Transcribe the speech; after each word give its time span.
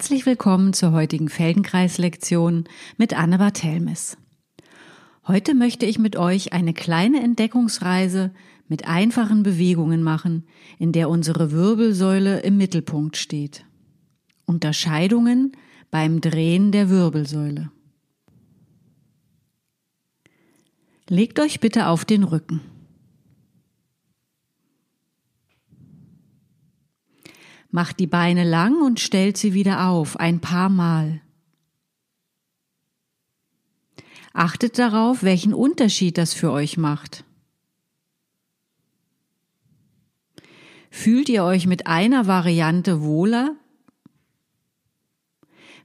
Herzlich 0.00 0.24
willkommen 0.24 0.72
zur 0.72 0.92
heutigen 0.92 1.28
Feldenkreis-Lektion 1.28 2.64
mit 2.96 3.12
Anne 3.12 3.36
Barthelmes. 3.36 4.16
Heute 5.28 5.54
möchte 5.54 5.84
ich 5.84 5.98
mit 5.98 6.16
euch 6.16 6.54
eine 6.54 6.72
kleine 6.72 7.22
Entdeckungsreise 7.22 8.32
mit 8.66 8.88
einfachen 8.88 9.42
Bewegungen 9.42 10.02
machen, 10.02 10.46
in 10.78 10.92
der 10.92 11.10
unsere 11.10 11.52
Wirbelsäule 11.52 12.40
im 12.40 12.56
Mittelpunkt 12.56 13.18
steht. 13.18 13.66
Unterscheidungen 14.46 15.52
beim 15.90 16.22
Drehen 16.22 16.72
der 16.72 16.88
Wirbelsäule. 16.88 17.70
Legt 21.10 21.38
euch 21.38 21.60
bitte 21.60 21.88
auf 21.88 22.06
den 22.06 22.24
Rücken. 22.24 22.62
Macht 27.70 28.00
die 28.00 28.06
Beine 28.06 28.44
lang 28.44 28.82
und 28.82 28.98
stellt 28.98 29.36
sie 29.36 29.54
wieder 29.54 29.86
auf, 29.86 30.18
ein 30.18 30.40
paar 30.40 30.68
Mal. 30.68 31.20
Achtet 34.32 34.78
darauf, 34.78 35.22
welchen 35.22 35.54
Unterschied 35.54 36.18
das 36.18 36.34
für 36.34 36.50
euch 36.52 36.76
macht. 36.76 37.24
Fühlt 40.90 41.28
ihr 41.28 41.44
euch 41.44 41.66
mit 41.66 41.86
einer 41.86 42.26
Variante 42.26 43.02
wohler? 43.02 43.54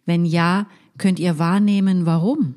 Wenn 0.05 0.25
ja, 0.25 0.67
könnt 0.97 1.19
ihr 1.19 1.37
wahrnehmen, 1.37 2.05
warum. 2.05 2.55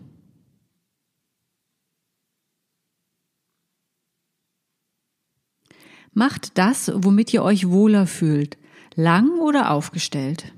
Macht 6.13 6.59
das, 6.59 6.91
womit 6.95 7.33
ihr 7.33 7.43
euch 7.43 7.69
wohler 7.69 8.07
fühlt, 8.07 8.59
lang 8.99 9.39
oder 9.39 9.71
aufgestellt. 9.71 10.53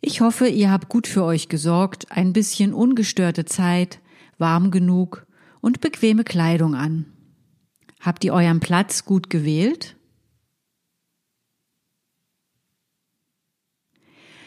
Ich 0.00 0.22
hoffe, 0.22 0.48
ihr 0.48 0.70
habt 0.70 0.88
gut 0.88 1.06
für 1.06 1.22
euch 1.22 1.50
gesorgt, 1.50 2.10
ein 2.10 2.32
bisschen 2.32 2.72
ungestörte 2.72 3.44
Zeit, 3.44 4.00
warm 4.38 4.70
genug 4.70 5.26
und 5.60 5.82
bequeme 5.82 6.24
Kleidung 6.24 6.74
an. 6.74 7.04
Habt 8.00 8.24
ihr 8.24 8.32
euren 8.32 8.60
Platz 8.60 9.04
gut 9.04 9.28
gewählt? 9.28 9.96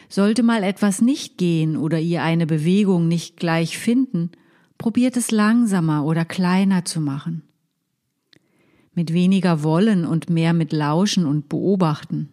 Sollte 0.08 0.42
mal 0.42 0.64
etwas 0.64 1.00
nicht 1.00 1.38
gehen 1.38 1.76
oder 1.76 2.00
ihr 2.00 2.24
eine 2.24 2.46
Bewegung 2.46 3.06
nicht 3.06 3.36
gleich 3.36 3.78
finden, 3.78 4.32
probiert 4.78 5.16
es 5.16 5.30
langsamer 5.30 6.04
oder 6.04 6.24
kleiner 6.24 6.84
zu 6.84 7.00
machen 7.00 7.47
mit 8.98 9.12
weniger 9.12 9.62
Wollen 9.62 10.04
und 10.04 10.28
mehr 10.28 10.52
mit 10.52 10.72
Lauschen 10.72 11.24
und 11.24 11.48
Beobachten. 11.48 12.30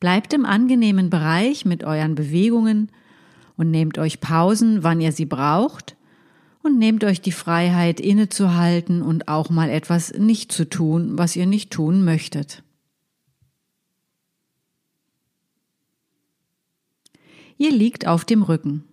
Bleibt 0.00 0.32
im 0.32 0.46
angenehmen 0.46 1.10
Bereich 1.10 1.66
mit 1.66 1.84
euren 1.84 2.14
Bewegungen 2.14 2.90
und 3.58 3.70
nehmt 3.70 3.98
euch 3.98 4.20
Pausen, 4.20 4.82
wann 4.82 5.02
ihr 5.02 5.12
sie 5.12 5.26
braucht, 5.26 5.98
und 6.62 6.78
nehmt 6.78 7.04
euch 7.04 7.20
die 7.20 7.30
Freiheit 7.30 8.00
innezuhalten 8.00 9.02
und 9.02 9.28
auch 9.28 9.50
mal 9.50 9.68
etwas 9.68 10.14
nicht 10.14 10.50
zu 10.50 10.66
tun, 10.66 11.18
was 11.18 11.36
ihr 11.36 11.44
nicht 11.44 11.70
tun 11.70 12.02
möchtet. 12.02 12.62
Ihr 17.58 17.70
liegt 17.70 18.06
auf 18.06 18.24
dem 18.24 18.42
Rücken. 18.42 18.84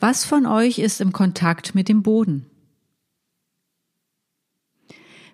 Was 0.00 0.24
von 0.24 0.46
euch 0.46 0.80
ist 0.80 1.00
im 1.00 1.12
Kontakt 1.12 1.76
mit 1.76 1.88
dem 1.88 2.02
Boden? 2.02 2.49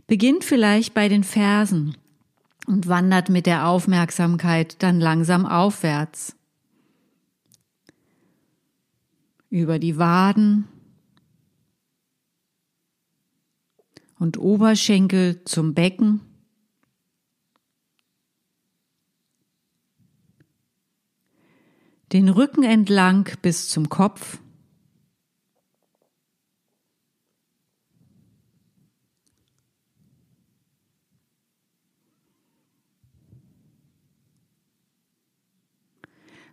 Beginnt 0.06 0.44
vielleicht 0.44 0.94
bei 0.94 1.08
den 1.08 1.24
Fersen 1.24 1.96
und 2.66 2.86
wandert 2.86 3.28
mit 3.28 3.46
der 3.46 3.66
Aufmerksamkeit 3.66 4.82
dann 4.82 5.00
langsam 5.00 5.46
aufwärts. 5.46 6.36
Über 9.50 9.78
die 9.78 9.98
Waden 9.98 10.68
und 14.18 14.38
Oberschenkel 14.38 15.42
zum 15.44 15.74
Becken. 15.74 16.20
Den 22.12 22.28
Rücken 22.28 22.62
entlang 22.62 23.28
bis 23.42 23.68
zum 23.68 23.88
Kopf. 23.88 24.38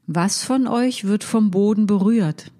Was 0.08 0.44
von 0.44 0.68
euch 0.68 1.06
wird 1.06 1.24
vom 1.24 1.50
Boden 1.52 1.86
berührt? 1.86 2.52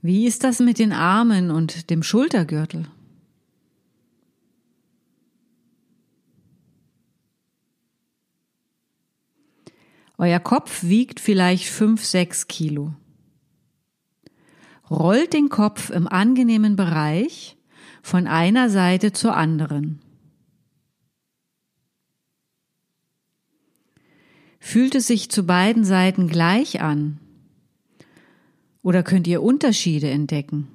Wie 0.00 0.26
ist 0.26 0.44
das 0.44 0.60
mit 0.60 0.78
den 0.78 0.92
Armen 0.92 1.50
und 1.50 1.90
dem 1.90 2.02
Schultergürtel? 2.02 2.88
Euer 10.16 10.40
Kopf 10.40 10.82
wiegt 10.82 11.20
vielleicht 11.20 11.66
fünf, 11.68 12.04
sechs 12.04 12.48
Kilo. 12.48 12.92
Rollt 14.90 15.32
den 15.32 15.48
Kopf 15.48 15.90
im 15.90 16.08
angenehmen 16.08 16.74
Bereich 16.74 17.57
von 18.08 18.26
einer 18.26 18.70
Seite 18.70 19.12
zur 19.12 19.36
anderen. 19.36 20.00
Fühlt 24.58 24.94
es 24.94 25.06
sich 25.06 25.30
zu 25.30 25.44
beiden 25.44 25.84
Seiten 25.84 26.26
gleich 26.26 26.80
an? 26.80 27.20
Oder 28.82 29.02
könnt 29.02 29.26
ihr 29.26 29.42
Unterschiede 29.42 30.08
entdecken? 30.08 30.68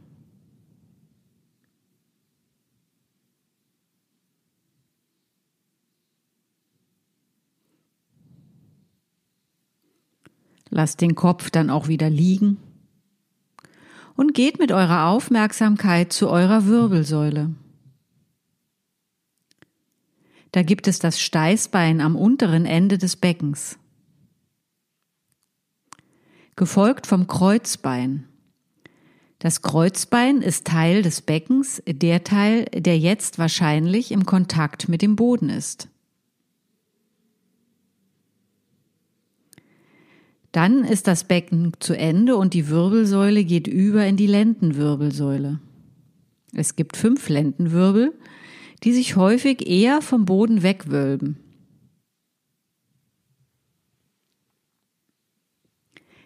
Lasst 10.69 11.01
den 11.01 11.15
Kopf 11.15 11.49
dann 11.49 11.71
auch 11.71 11.87
wieder 11.87 12.11
liegen 12.11 12.57
und 14.15 14.33
geht 14.33 14.59
mit 14.59 14.71
eurer 14.71 15.07
Aufmerksamkeit 15.07 16.13
zu 16.13 16.29
eurer 16.29 16.65
Wirbelsäule. 16.65 17.51
Da 20.51 20.61
gibt 20.61 20.87
es 20.87 20.99
das 20.99 21.19
Steißbein 21.19 21.99
am 21.99 22.15
unteren 22.15 22.65
Ende 22.65 22.97
des 22.99 23.15
Beckens, 23.15 23.79
gefolgt 26.55 27.07
vom 27.07 27.25
Kreuzbein. 27.25 28.27
Das 29.39 29.61
Kreuzbein 29.61 30.41
ist 30.41 30.67
Teil 30.67 31.01
des 31.01 31.21
Beckens, 31.21 31.81
der 31.87 32.23
Teil, 32.23 32.65
der 32.65 32.97
jetzt 32.99 33.39
wahrscheinlich 33.39 34.11
im 34.11 34.25
Kontakt 34.25 34.87
mit 34.87 35.01
dem 35.01 35.15
Boden 35.15 35.49
ist. 35.49 35.89
Dann 40.53 40.83
ist 40.85 41.07
das 41.07 41.23
Becken 41.23 41.73
zu 41.79 41.97
Ende 41.97 42.37
und 42.37 42.53
die 42.53 42.69
Wirbelsäule 42.69 43.43
geht 43.43 43.67
über 43.67 44.05
in 44.05 44.17
die 44.17 44.27
Lendenwirbelsäule. 44.27 45.59
Es 46.53 46.75
gibt 46.75 46.95
fünf 46.95 47.27
Lendenwirbel, 47.27 48.13
die 48.83 48.93
sich 48.93 49.15
häufig 49.15 49.67
eher 49.67 50.03
vom 50.03 50.25
Boden 50.25 50.61
wegwölben. 50.61 51.39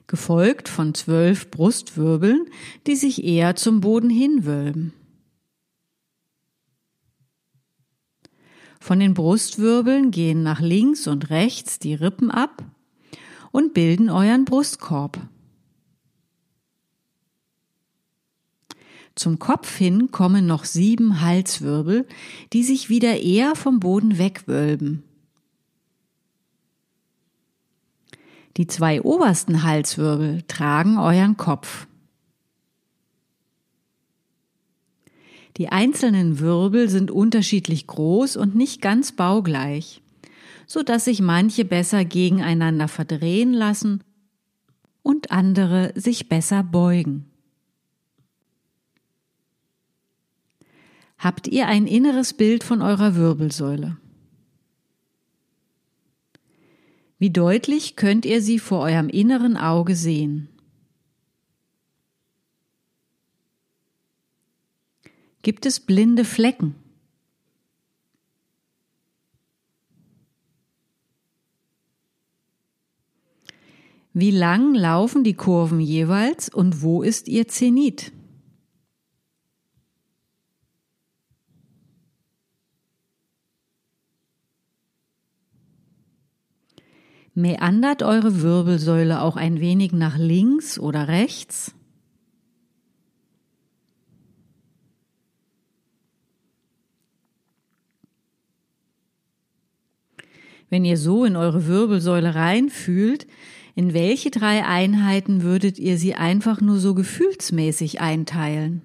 Gefolgt 0.07 0.67
von 0.67 0.93
zwölf 0.93 1.49
Brustwirbeln, 1.49 2.47
die 2.85 2.97
sich 2.97 3.23
eher 3.23 3.55
zum 3.55 3.79
Boden 3.79 4.09
hinwölben. 4.09 4.91
Von 8.81 8.99
den 8.99 9.13
Brustwirbeln 9.13 10.11
gehen 10.11 10.43
nach 10.43 10.59
links 10.59 11.07
und 11.07 11.29
rechts 11.29 11.79
die 11.79 11.93
Rippen 11.93 12.29
ab 12.29 12.65
und 13.51 13.73
bilden 13.73 14.09
euren 14.09 14.45
Brustkorb. 14.45 15.19
Zum 19.15 19.39
Kopf 19.39 19.75
hin 19.75 20.11
kommen 20.11 20.45
noch 20.45 20.63
sieben 20.65 21.21
Halswirbel, 21.21 22.07
die 22.53 22.63
sich 22.63 22.89
wieder 22.89 23.19
eher 23.19 23.55
vom 23.55 23.79
Boden 23.79 24.19
wegwölben. 24.19 25.03
Die 28.57 28.67
zwei 28.67 29.01
obersten 29.01 29.63
Halswirbel 29.63 30.43
tragen 30.47 30.99
euren 30.99 31.35
Kopf. 31.35 31.87
Die 35.57 35.69
einzelnen 35.69 36.39
Wirbel 36.39 36.87
sind 36.87 37.09
unterschiedlich 37.09 37.87
groß 37.87 38.37
und 38.37 38.55
nicht 38.55 38.81
ganz 38.81 39.11
baugleich 39.11 40.03
so 40.67 40.83
dass 40.83 41.05
sich 41.05 41.21
manche 41.21 41.65
besser 41.65 42.05
gegeneinander 42.05 42.87
verdrehen 42.87 43.53
lassen 43.53 44.03
und 45.01 45.31
andere 45.31 45.93
sich 45.95 46.29
besser 46.29 46.61
beugen. 46.61 47.25
Habt 51.17 51.47
ihr 51.47 51.67
ein 51.67 51.87
inneres 51.87 52.33
Bild 52.33 52.63
von 52.63 52.81
eurer 52.81 53.15
Wirbelsäule? 53.15 53.97
Wie 57.17 57.31
deutlich 57.31 57.95
könnt 57.95 58.25
ihr 58.25 58.41
sie 58.41 58.59
vor 58.59 58.81
eurem 58.81 59.09
inneren 59.09 59.57
Auge 59.57 59.95
sehen? 59.95 60.49
Gibt 65.41 65.65
es 65.65 65.79
blinde 65.79 66.25
Flecken? 66.25 66.75
Wie 74.19 74.31
lang 74.31 74.73
laufen 74.73 75.23
die 75.23 75.35
Kurven 75.35 75.79
jeweils 75.79 76.49
und 76.49 76.81
wo 76.81 77.03
ist 77.03 77.27
ihr 77.27 77.47
Zenit? 77.47 78.11
Meandert 87.35 88.01
eure 88.01 88.41
Wirbelsäule 88.41 89.21
auch 89.21 89.35
ein 89.35 89.59
wenig 89.59 89.93
nach 89.93 90.17
links 90.17 90.79
oder 90.79 91.07
rechts? 91.07 91.75
Wenn 100.71 100.85
ihr 100.85 100.97
so 100.97 101.23
in 101.23 101.35
eure 101.35 101.67
Wirbelsäule 101.67 102.33
reinfühlt, 102.33 103.27
in 103.77 103.93
welche 103.93 104.31
drei 104.31 104.65
Einheiten 104.65 105.43
würdet 105.43 105.77
ihr 105.77 105.99
sie 105.99 106.15
einfach 106.15 106.61
nur 106.61 106.79
so 106.79 106.95
gefühlsmäßig 106.95 108.01
einteilen? 108.01 108.81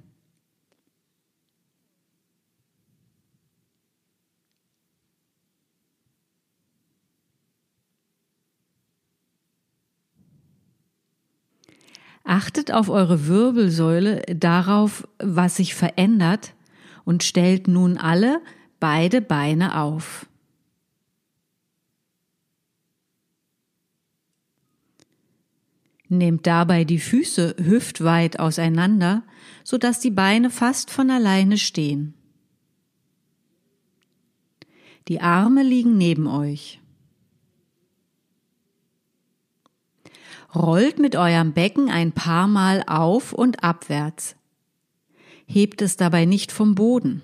Achtet 12.23 12.71
auf 12.71 12.91
eure 12.91 13.27
Wirbelsäule, 13.27 14.21
darauf, 14.29 15.09
was 15.19 15.57
sich 15.57 15.75
verändert 15.75 16.53
und 17.07 17.23
stellt 17.23 17.67
nun 17.67 17.97
alle 17.97 18.43
beide 18.79 19.23
Beine 19.23 19.81
auf. 19.81 20.27
Nehmt 26.13 26.47
dabei 26.47 26.85
die 26.85 26.99
Füße 26.99 27.57
hüftweit 27.59 28.39
auseinander, 28.39 29.23
so 29.65 29.79
dass 29.79 29.99
die 29.99 30.11
Beine 30.11 30.51
fast 30.51 30.91
von 30.91 31.11
alleine 31.11 31.57
stehen. 31.57 32.13
Die 35.09 35.23
Arme 35.23 35.63
liegen 35.63 35.97
neben 35.97 36.27
euch. 36.27 36.83
Rollt 40.55 40.99
mit 40.99 41.17
eurem 41.17 41.55
Becken 41.55 41.89
ein 41.89 42.13
paar 42.13 42.47
Mal 42.47 42.85
auf 42.87 43.33
und 43.33 43.65
abwärts. 43.65 44.37
Hebt 45.47 45.81
es 45.81 45.97
dabei 45.97 46.27
nicht 46.27 46.53
vom 46.53 46.75
Boden. 46.75 47.23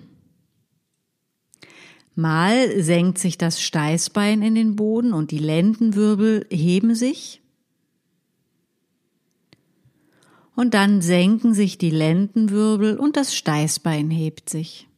Mal 2.15 2.81
senkt 2.81 3.19
sich 3.19 3.37
das 3.37 3.61
Steißbein 3.61 4.41
in 4.41 4.55
den 4.55 4.75
Boden 4.75 5.13
und 5.13 5.29
die 5.29 5.37
Lendenwirbel 5.37 6.47
heben 6.49 6.95
sich. 6.95 7.43
Und 10.59 10.73
dann 10.73 11.01
senken 11.01 11.53
sich 11.53 11.77
die 11.77 11.89
Lendenwirbel 11.89 12.97
und 12.97 13.15
das 13.15 13.33
Steißbein 13.33 14.09
hebt 14.09 14.49
sich. 14.49 14.89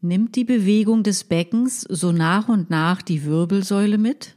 Nimmt 0.00 0.34
die 0.34 0.42
Bewegung 0.42 1.04
des 1.04 1.22
Beckens 1.22 1.82
so 1.82 2.10
nach 2.10 2.48
und 2.48 2.68
nach 2.68 3.00
die 3.00 3.24
Wirbelsäule 3.24 3.96
mit? 3.96 4.34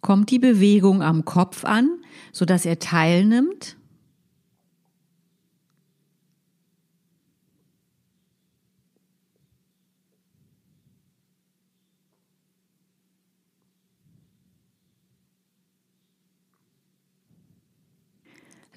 Kommt 0.00 0.30
die 0.30 0.38
Bewegung 0.38 1.02
am 1.02 1.26
Kopf 1.26 1.66
an, 1.66 1.90
so 2.32 2.46
dass 2.46 2.64
er 2.64 2.78
teilnimmt? 2.78 3.77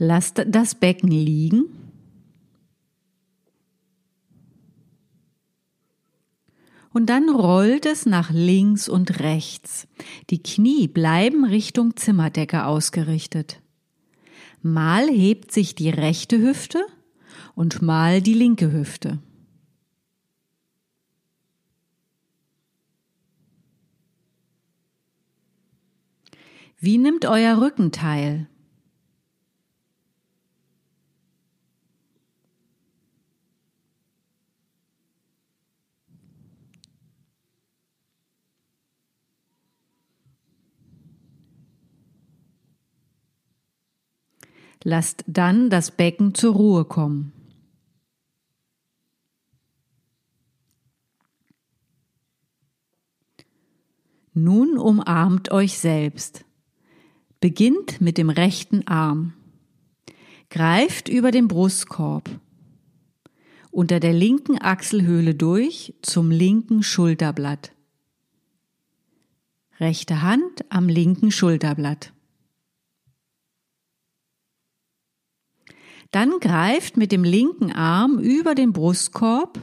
Lasst 0.03 0.43
das 0.47 0.73
Becken 0.73 1.11
liegen. 1.11 1.65
Und 6.91 7.05
dann 7.05 7.29
rollt 7.29 7.85
es 7.85 8.07
nach 8.07 8.31
links 8.31 8.89
und 8.89 9.19
rechts. 9.19 9.87
Die 10.31 10.41
Knie 10.41 10.87
bleiben 10.87 11.45
Richtung 11.45 11.95
Zimmerdecke 11.97 12.65
ausgerichtet. 12.65 13.61
Mal 14.63 15.07
hebt 15.07 15.51
sich 15.51 15.75
die 15.75 15.91
rechte 15.91 16.39
Hüfte 16.39 16.83
und 17.53 17.83
mal 17.83 18.23
die 18.23 18.33
linke 18.33 18.71
Hüfte. 18.71 19.19
Wie 26.79 26.97
nimmt 26.97 27.27
euer 27.27 27.61
Rücken 27.61 27.91
teil? 27.91 28.47
Lasst 44.83 45.23
dann 45.27 45.69
das 45.69 45.91
Becken 45.91 46.33
zur 46.33 46.55
Ruhe 46.55 46.85
kommen. 46.85 47.33
Nun 54.33 54.77
umarmt 54.77 55.51
euch 55.51 55.77
selbst. 55.77 56.45
Beginnt 57.41 58.01
mit 58.01 58.17
dem 58.17 58.29
rechten 58.29 58.87
Arm. 58.87 59.33
Greift 60.49 61.09
über 61.09 61.31
den 61.31 61.47
Brustkorb. 61.47 62.29
Unter 63.71 63.99
der 63.99 64.13
linken 64.13 64.61
Achselhöhle 64.61 65.35
durch 65.35 65.93
zum 66.01 66.31
linken 66.31 66.81
Schulterblatt. 66.81 67.73
Rechte 69.79 70.21
Hand 70.21 70.65
am 70.69 70.87
linken 70.87 71.31
Schulterblatt. 71.31 72.13
Dann 76.11 76.39
greift 76.39 76.97
mit 76.97 77.11
dem 77.11 77.23
linken 77.23 77.71
Arm 77.71 78.19
über 78.19 78.53
den 78.53 78.73
Brustkorb, 78.73 79.59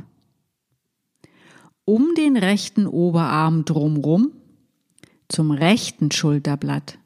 um 1.85 2.14
den 2.17 2.37
rechten 2.37 2.87
Oberarm 2.87 3.64
drumrum 3.64 4.33
zum 5.28 5.50
rechten 5.50 6.11
Schulterblatt. 6.11 6.99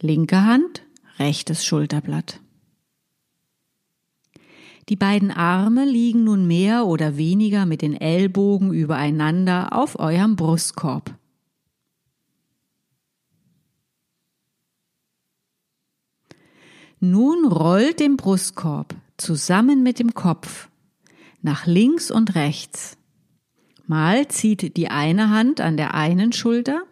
Linke 0.00 0.44
Hand, 0.44 0.82
rechtes 1.18 1.64
Schulterblatt. 1.64 2.40
Die 4.88 4.96
beiden 4.96 5.30
Arme 5.30 5.84
liegen 5.84 6.24
nun 6.24 6.46
mehr 6.46 6.86
oder 6.86 7.18
weniger 7.18 7.66
mit 7.66 7.82
den 7.82 7.94
Ellbogen 7.94 8.72
übereinander 8.72 9.74
auf 9.74 9.98
eurem 9.98 10.36
Brustkorb. 10.36 11.17
Nun 17.00 17.46
rollt 17.46 18.00
den 18.00 18.16
Brustkorb 18.16 18.94
zusammen 19.16 19.82
mit 19.82 19.98
dem 19.98 20.14
Kopf 20.14 20.68
nach 21.42 21.66
links 21.66 22.10
und 22.10 22.34
rechts. 22.34 22.96
Mal 23.86 24.28
zieht 24.28 24.76
die 24.76 24.88
eine 24.88 25.30
Hand 25.30 25.60
an 25.60 25.76
der 25.76 25.94
einen 25.94 26.32
Schulter, 26.32 26.82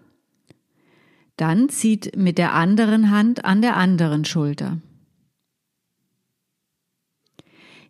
dann 1.37 1.69
zieht 1.69 2.17
mit 2.17 2.39
der 2.39 2.55
anderen 2.55 3.11
Hand 3.11 3.45
an 3.45 3.61
der 3.61 3.77
anderen 3.77 4.25
Schulter. 4.25 4.81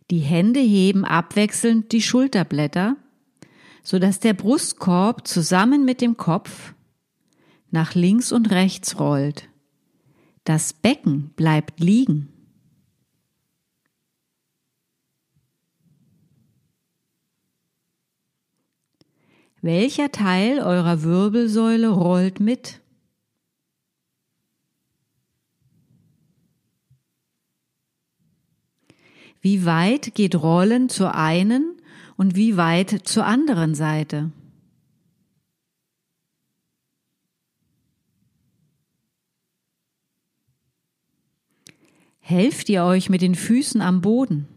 Die 0.09 0.19
Hände 0.19 0.59
heben 0.59 1.05
abwechselnd 1.05 1.91
die 1.91 2.01
Schulterblätter, 2.01 2.97
so 3.83 3.99
dass 3.99 4.19
der 4.19 4.33
Brustkorb 4.33 5.27
zusammen 5.27 5.85
mit 5.85 6.01
dem 6.01 6.17
Kopf 6.17 6.73
nach 7.71 7.93
links 7.93 8.31
und 8.31 8.51
rechts 8.51 8.99
rollt. 8.99 9.49
Das 10.47 10.71
Becken 10.71 11.31
bleibt 11.35 11.81
liegen. 11.81 12.29
Welcher 19.61 20.09
Teil 20.09 20.59
eurer 20.59 21.03
Wirbelsäule 21.03 21.89
rollt 21.89 22.39
mit? 22.39 22.79
Wie 29.41 29.65
weit 29.65 30.15
geht 30.15 30.35
Rollen 30.35 30.87
zur 30.87 31.13
einen 31.13 31.75
und 32.15 32.37
wie 32.37 32.55
weit 32.55 33.01
zur 33.03 33.25
anderen 33.25 33.75
Seite? 33.75 34.31
Helft 42.29 42.67
ihr 42.67 42.83
euch 42.83 43.07
mit 43.07 43.21
den 43.21 43.35
Füßen 43.35 43.81
am 43.81 44.01
Boden? 44.01 44.49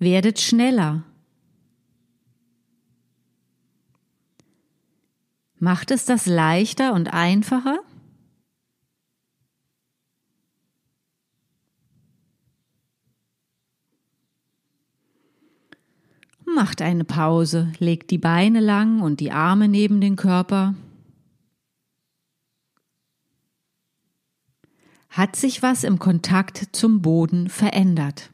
Werdet 0.00 0.40
schneller. 0.40 1.04
Macht 5.60 5.92
es 5.92 6.04
das 6.04 6.26
leichter 6.26 6.94
und 6.94 7.12
einfacher? 7.12 7.78
Macht 16.68 16.82
eine 16.82 17.04
Pause, 17.04 17.72
legt 17.78 18.10
die 18.10 18.18
Beine 18.18 18.60
lang 18.60 19.00
und 19.00 19.20
die 19.20 19.32
Arme 19.32 19.68
neben 19.68 20.02
den 20.02 20.16
Körper. 20.16 20.74
Hat 25.08 25.34
sich 25.34 25.62
was 25.62 25.82
im 25.82 25.98
Kontakt 25.98 26.68
zum 26.72 27.00
Boden 27.00 27.48
verändert? 27.48 28.28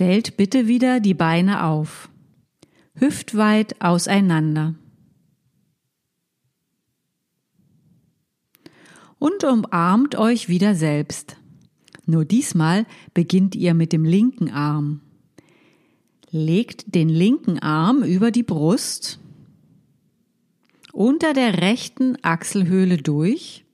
Stellt 0.00 0.38
bitte 0.38 0.66
wieder 0.66 0.98
die 0.98 1.12
Beine 1.12 1.62
auf, 1.62 2.08
hüftweit 2.94 3.82
auseinander. 3.82 4.74
Und 9.18 9.44
umarmt 9.44 10.14
euch 10.14 10.48
wieder 10.48 10.74
selbst. 10.74 11.36
Nur 12.06 12.24
diesmal 12.24 12.86
beginnt 13.12 13.54
ihr 13.54 13.74
mit 13.74 13.92
dem 13.92 14.06
linken 14.06 14.50
Arm. 14.50 15.02
Legt 16.30 16.94
den 16.94 17.10
linken 17.10 17.58
Arm 17.58 18.02
über 18.02 18.30
die 18.30 18.42
Brust, 18.42 19.20
unter 20.94 21.34
der 21.34 21.60
rechten 21.60 22.16
Achselhöhle 22.22 22.96
durch, 22.96 23.66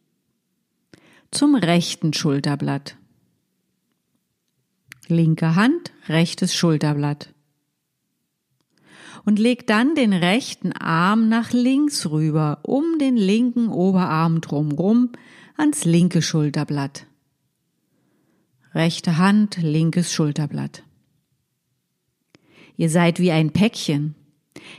zum 1.30 1.54
rechten 1.54 2.12
Schulterblatt. 2.12 2.97
Linke 5.09 5.55
Hand, 5.55 5.93
rechtes 6.09 6.55
Schulterblatt. 6.55 7.33
Und 9.25 9.39
leg 9.39 9.67
dann 9.67 9.95
den 9.95 10.13
rechten 10.13 10.73
Arm 10.73 11.29
nach 11.29 11.53
links 11.53 12.11
rüber, 12.11 12.61
um 12.63 12.99
den 12.99 13.17
linken 13.17 13.69
Oberarm 13.69 14.41
drumrum 14.41 15.11
ans 15.57 15.85
linke 15.85 16.23
Schulterblatt. 16.23 17.07
Rechte 18.75 19.17
Hand, 19.17 19.57
linkes 19.57 20.13
Schulterblatt. 20.13 20.83
Ihr 22.77 22.91
seid 22.91 23.19
wie 23.21 23.33
ein 23.33 23.53
Päckchen. 23.53 24.15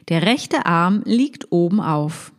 Der 0.10 0.22
rechte 0.22 0.66
Arm 0.66 1.02
liegt 1.06 1.52
oben 1.52 1.82
auf. 1.82 2.32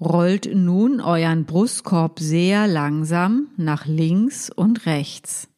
Rollt 0.00 0.48
nun 0.54 1.00
euren 1.00 1.44
Brustkorb 1.44 2.20
sehr 2.20 2.68
langsam 2.68 3.48
nach 3.56 3.84
links 3.86 4.48
und 4.48 4.86
rechts. 4.86 5.48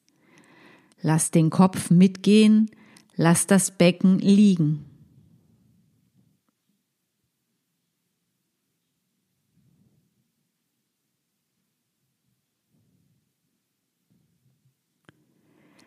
Lasst 1.02 1.34
den 1.34 1.50
Kopf 1.50 1.90
mitgehen, 1.90 2.70
lasst 3.16 3.50
das 3.50 3.70
Becken 3.70 4.18
liegen. 4.18 4.86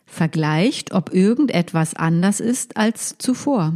Vergleicht, 0.06 0.94
ob 0.94 1.12
irgendetwas 1.12 1.96
anders 1.96 2.40
ist 2.40 2.78
als 2.78 3.18
zuvor. 3.18 3.74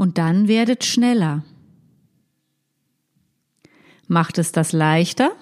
Und 0.00 0.16
dann 0.16 0.48
werdet 0.48 0.82
schneller. 0.82 1.44
Macht 4.08 4.38
es 4.38 4.50
das 4.50 4.72
leichter? 4.72 5.32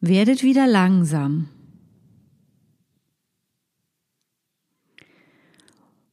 Werdet 0.00 0.42
wieder 0.42 0.66
langsam. 0.66 1.48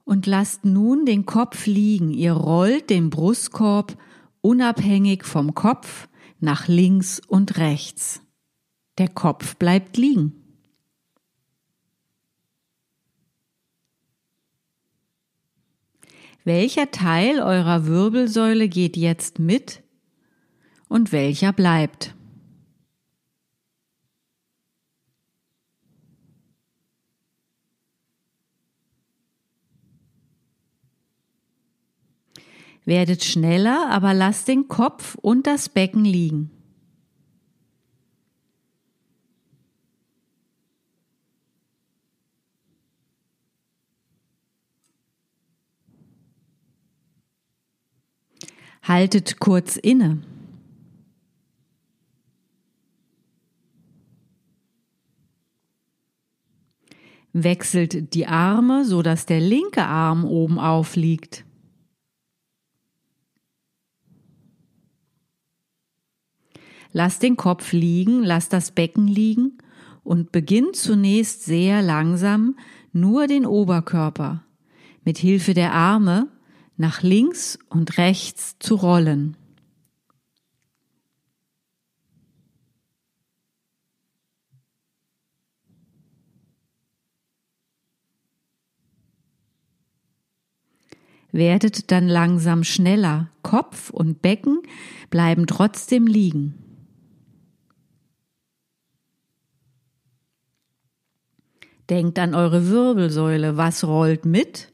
Und 0.03 0.27
lasst 0.27 0.63
nun 0.63 1.07
den 1.07 1.25
Kopf 1.25 1.65
liegen. 1.65 2.11
Ihr 2.11 2.33
rollt 2.33 2.91
den 2.91 3.09
Brustkorb 3.09 3.97
unabhängig 4.41 5.25
vom 5.25 5.55
Kopf 5.55 6.07
nach 6.41 6.67
links 6.67 7.21
und 7.25 7.57
rechts. 7.57 8.21
Der 8.97 9.07
Kopf 9.07 9.55
bleibt 9.55 9.97
liegen. 9.97 10.41
Welcher 16.43 16.89
Teil 16.89 17.39
eurer 17.39 17.85
Wirbelsäule 17.85 18.67
geht 18.67 18.97
jetzt 18.97 19.37
mit 19.37 19.83
und 20.87 21.11
welcher 21.11 21.53
bleibt? 21.53 22.15
Werdet 32.85 33.23
schneller, 33.23 33.89
aber 33.89 34.13
lasst 34.13 34.47
den 34.47 34.67
Kopf 34.67 35.15
und 35.15 35.45
das 35.45 35.69
Becken 35.69 36.03
liegen. 36.03 36.49
Haltet 48.83 49.39
kurz 49.39 49.77
inne. 49.77 50.23
Wechselt 57.33 58.13
die 58.13 58.27
Arme, 58.27 58.83
so 58.83 59.01
dass 59.01 59.25
der 59.25 59.39
linke 59.39 59.85
Arm 59.85 60.25
oben 60.25 60.59
aufliegt. 60.59 61.45
Lass 66.93 67.19
den 67.19 67.37
Kopf 67.37 67.71
liegen, 67.71 68.23
lass 68.23 68.49
das 68.49 68.71
Becken 68.71 69.07
liegen 69.07 69.57
und 70.03 70.31
beginn 70.31 70.73
zunächst 70.73 71.45
sehr 71.45 71.81
langsam 71.81 72.55
nur 72.91 73.27
den 73.27 73.45
Oberkörper 73.45 74.43
mit 75.03 75.17
Hilfe 75.17 75.53
der 75.53 75.73
Arme 75.73 76.27
nach 76.77 77.01
links 77.01 77.57
und 77.69 77.97
rechts 77.97 78.57
zu 78.59 78.75
rollen. 78.75 79.37
werdet 91.31 91.91
dann 91.91 92.07
langsam 92.07 92.63
schneller. 92.63 93.29
Kopf 93.41 93.89
und 93.89 94.21
Becken 94.21 94.61
bleiben 95.09 95.47
trotzdem 95.47 96.07
liegen. 96.07 96.70
Denkt 101.91 102.17
an 102.19 102.33
eure 102.33 102.69
Wirbelsäule. 102.69 103.57
Was 103.57 103.83
rollt 103.83 104.23
mit? 104.23 104.71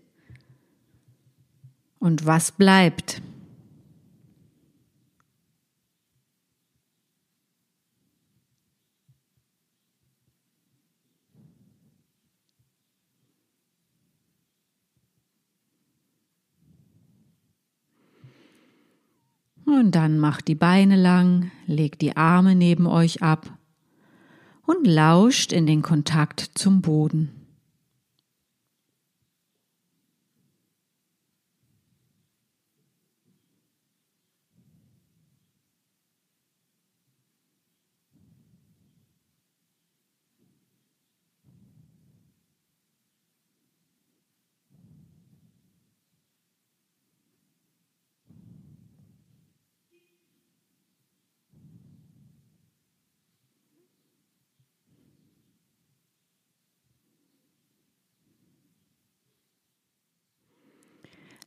Und 1.97 2.27
was 2.27 2.51
bleibt? 2.51 3.23
Und 19.65 19.95
dann 19.95 20.19
macht 20.19 20.47
die 20.47 20.53
Beine 20.53 20.95
lang, 20.95 21.51
legt 21.65 22.01
die 22.03 22.15
Arme 22.15 22.53
neben 22.53 22.85
euch 22.85 23.23
ab 23.23 23.56
und 24.67 24.85
lauscht 24.85 25.51
in 25.51 25.65
den 25.65 25.81
Kontakt 25.81 26.51
zum 26.53 26.81
Boden. 26.81 27.36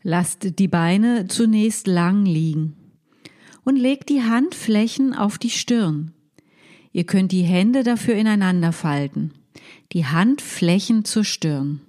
Lasst 0.02 0.58
die 0.58 0.68
Beine 0.68 1.26
zunächst 1.26 1.86
lang 1.86 2.24
liegen 2.24 2.76
und 3.64 3.76
legt 3.76 4.08
die 4.08 4.22
Handflächen 4.22 5.14
auf 5.14 5.36
die 5.36 5.50
Stirn. 5.50 6.12
Ihr 6.92 7.04
könnt 7.04 7.32
die 7.32 7.42
Hände 7.42 7.82
dafür 7.82 8.14
ineinander 8.14 8.72
falten. 8.72 9.32
Die 9.92 10.06
Handflächen 10.06 11.04
zur 11.04 11.24
Stirn. 11.24 11.82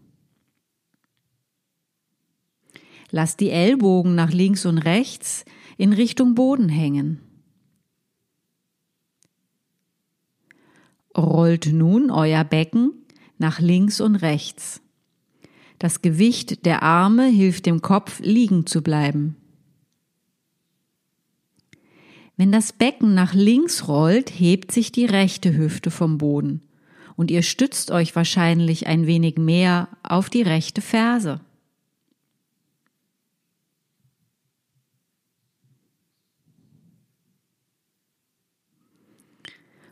Lasst 3.12 3.39
die 3.39 3.50
Ellbogen 3.50 4.15
nach 4.15 4.32
links 4.32 4.65
und 4.65 4.77
rechts 4.77 5.46
in 5.77 5.94
Richtung 5.94 6.36
Boden 6.36 6.70
hängen. 6.70 7.20
Rollt 11.18 11.68
nun 11.74 12.12
euer 12.12 12.44
Becken 12.44 12.94
nach 13.38 13.60
links 13.60 14.00
und 14.00 14.15
rechts. 14.18 14.82
Das 15.82 16.04
Gewicht 16.04 16.67
der 16.67 16.84
Arme 16.84 17.26
hilft 17.26 17.65
dem 17.65 17.82
Kopf 17.82 18.20
liegen 18.20 18.67
zu 18.67 18.84
bleiben. 18.84 19.36
Wenn 22.38 22.52
das 22.52 22.72
Becken 22.72 23.15
nach 23.15 23.34
links 23.34 23.88
rollt, 23.88 24.30
hebt 24.30 24.72
sich 24.72 24.91
die 24.91 25.08
rechte 25.08 25.58
Hüfte 25.58 25.89
vom 25.89 26.20
Boden 26.20 26.62
und 27.15 27.32
ihr 27.32 27.41
stützt 27.41 27.89
euch 27.89 28.15
wahrscheinlich 28.15 28.86
ein 28.86 29.08
wenig 29.08 29.39
mehr 29.39 29.88
auf 30.04 30.30
die 30.30 30.44
rechte 30.44 30.82
Ferse. 30.82 31.41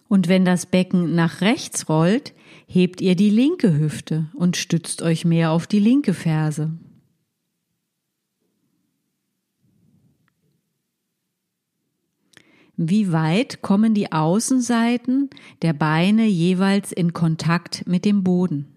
Und 0.07 0.27
wenn 0.27 0.45
das 0.45 0.67
Becken 0.67 1.15
nach 1.15 1.41
rechts 1.41 1.89
rollt, 1.89 2.35
hebt 2.71 3.01
ihr 3.01 3.15
die 3.15 3.31
linke 3.31 3.79
Hüfte 3.79 4.29
und 4.35 4.55
stützt 4.55 5.01
euch 5.01 5.25
mehr 5.25 5.51
auf 5.51 5.65
die 5.65 5.79
linke 5.79 6.13
Ferse. 6.13 6.69
Wie 12.77 13.11
weit 13.11 13.63
kommen 13.63 13.95
die 13.95 14.11
Außenseiten 14.11 15.31
der 15.63 15.73
Beine 15.73 16.27
jeweils 16.27 16.91
in 16.91 17.11
Kontakt 17.11 17.87
mit 17.87 18.05
dem 18.05 18.23
Boden? 18.23 18.67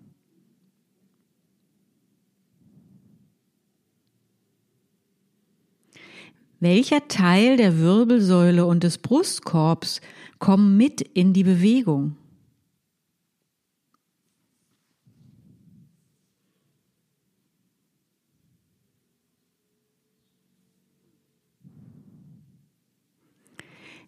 Welcher 6.60 7.08
Teil 7.08 7.58
der 7.58 7.78
Wirbelsäule 7.78 8.64
und 8.64 8.84
des 8.84 8.96
Brustkorbs 8.96 10.00
kommen 10.38 10.78
mit 10.78 11.02
in 11.02 11.34
die 11.34 11.44
Bewegung? 11.44 12.16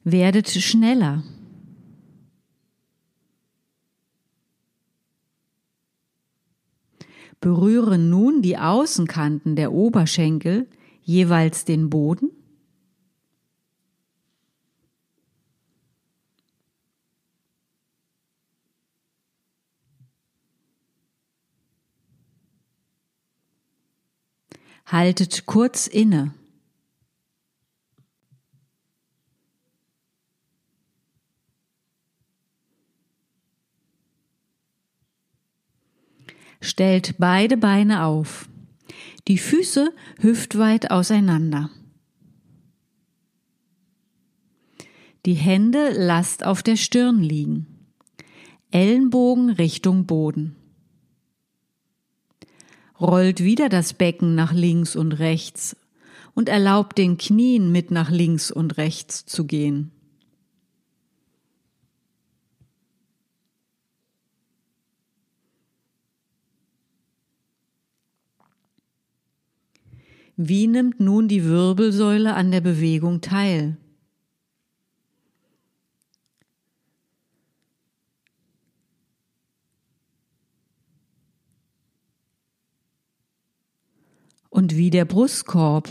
Werdet 0.05 0.49
schneller. 0.49 1.23
Berühre 7.41 7.99
nun 7.99 8.43
die 8.43 8.59
Außenkanten 8.59 9.57
der 9.57 9.73
Oberschenkel 9.73 10.69
jeweils 11.03 11.65
den 11.65 11.89
Boden. 11.89 12.31
Haltet 24.85 25.47
kurz 25.47 25.87
inne. 25.87 26.35
Stellt 36.65 37.17
beide 37.19 37.59
Beine 37.59 38.05
auf. 38.05 38.49
Die 39.29 39.37
Füße 39.37 39.93
hüftweit 40.21 40.91
auseinander. 40.91 41.69
Die 45.27 45.35
Hände 45.35 45.91
lasst 45.95 46.43
auf 46.43 46.63
der 46.63 46.77
Stirn 46.77 47.23
liegen. 47.23 47.67
Ellenbogen 48.71 49.51
Richtung 49.51 50.07
Boden. 50.07 50.57
Rollt 52.99 53.45
wieder 53.45 53.69
das 53.69 53.93
Becken 53.93 54.35
nach 54.35 54.55
links 54.55 54.97
und 54.97 55.13
rechts 55.19 55.77
und 56.33 56.49
erlaubt 56.49 56.97
den 56.97 57.19
Knien 57.19 57.73
mit 57.73 57.91
nach 57.91 58.11
links 58.11 58.51
und 58.51 58.79
rechts 58.79 59.27
zu 59.27 59.45
gehen. 59.45 59.91
Wie 70.37 70.67
nimmt 70.67 70.99
nun 70.99 71.29
die 71.29 71.45
Wirbelsäule 71.45 72.35
an 72.35 72.51
der 72.51 72.61
Bewegung 72.61 73.21
teil? 73.21 73.77
Und 84.51 84.77
wie 84.77 84.91
der 84.91 85.05
Brustkorb. 85.05 85.89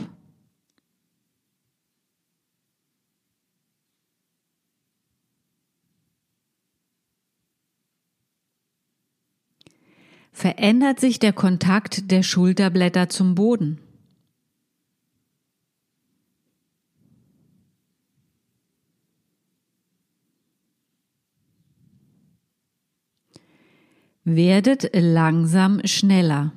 Verändert 10.34 11.00
sich 11.00 11.20
der 11.20 11.32
Kontakt 11.32 12.12
der 12.12 12.24
Schulterblätter 12.24 13.08
zum 13.08 13.36
Boden? 13.36 13.80
Werdet 24.26 24.90
langsam 24.94 25.86
schneller. 25.86 26.54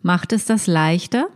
Macht 0.00 0.32
es 0.32 0.44
das 0.44 0.68
leichter? 0.68 1.28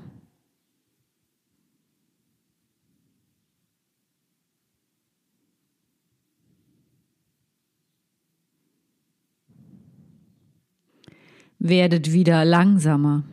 Werdet 11.59 12.13
wieder 12.13 12.45
langsamer. 12.45 13.25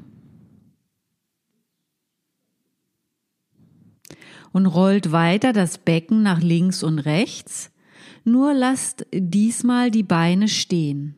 Und 4.51 4.65
rollt 4.65 5.11
weiter 5.11 5.53
das 5.53 5.77
Becken 5.77 6.23
nach 6.23 6.41
links 6.41 6.81
und 6.81 6.97
rechts, 6.97 7.71
nur 8.27 8.53
lasst 8.53 9.05
diesmal 9.13 9.89
die 9.89 10.03
Beine 10.03 10.47
stehen. 10.47 11.15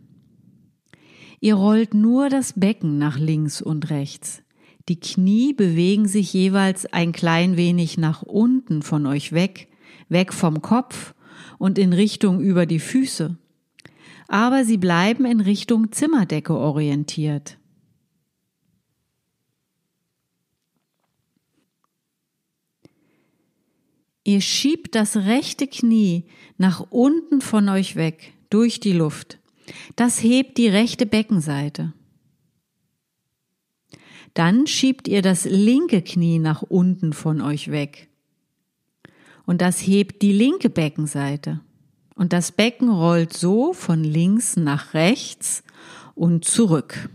Ihr 1.41 1.55
rollt 1.55 1.93
nur 1.93 2.29
das 2.29 2.53
Becken 2.53 2.97
nach 2.97 3.17
links 3.17 3.61
und 3.61 3.89
rechts. 3.89 4.43
Die 4.89 4.99
Knie 4.99 5.53
bewegen 5.53 6.07
sich 6.07 6.33
jeweils 6.33 6.85
ein 6.85 7.11
klein 7.11 7.57
wenig 7.57 7.97
nach 7.97 8.23
unten 8.23 8.81
von 8.81 9.05
euch 9.05 9.33
weg, 9.33 9.67
weg 10.09 10.33
vom 10.33 10.61
Kopf 10.61 11.13
und 11.57 11.77
in 11.77 11.93
Richtung 11.93 12.41
über 12.41 12.65
die 12.65 12.79
Füße. 12.79 13.37
Aber 14.27 14.65
sie 14.65 14.77
bleiben 14.77 15.25
in 15.25 15.41
Richtung 15.41 15.91
Zimmerdecke 15.91 16.55
orientiert. 16.55 17.58
Ihr 24.29 24.41
schiebt 24.41 24.93
das 24.93 25.17
rechte 25.17 25.65
Knie 25.65 26.25
nach 26.59 26.85
unten 26.91 27.41
von 27.41 27.67
euch 27.67 27.95
weg, 27.95 28.31
durch 28.51 28.79
die 28.79 28.91
Luft. 28.91 29.39
Das 29.95 30.21
hebt 30.21 30.59
die 30.59 30.67
rechte 30.67 31.07
Beckenseite. 31.07 31.93
Dann 34.35 34.67
schiebt 34.67 35.07
ihr 35.07 35.23
das 35.23 35.45
linke 35.45 36.03
Knie 36.03 36.37
nach 36.37 36.61
unten 36.61 37.13
von 37.13 37.41
euch 37.41 37.71
weg. 37.71 38.07
Und 39.47 39.61
das 39.61 39.79
hebt 39.79 40.21
die 40.21 40.31
linke 40.31 40.69
Beckenseite. 40.69 41.61
Und 42.13 42.31
das 42.31 42.51
Becken 42.51 42.89
rollt 42.89 43.33
so 43.33 43.73
von 43.73 44.03
links 44.03 44.55
nach 44.57 44.93
rechts 44.93 45.63
und 46.13 46.45
zurück. 46.45 47.09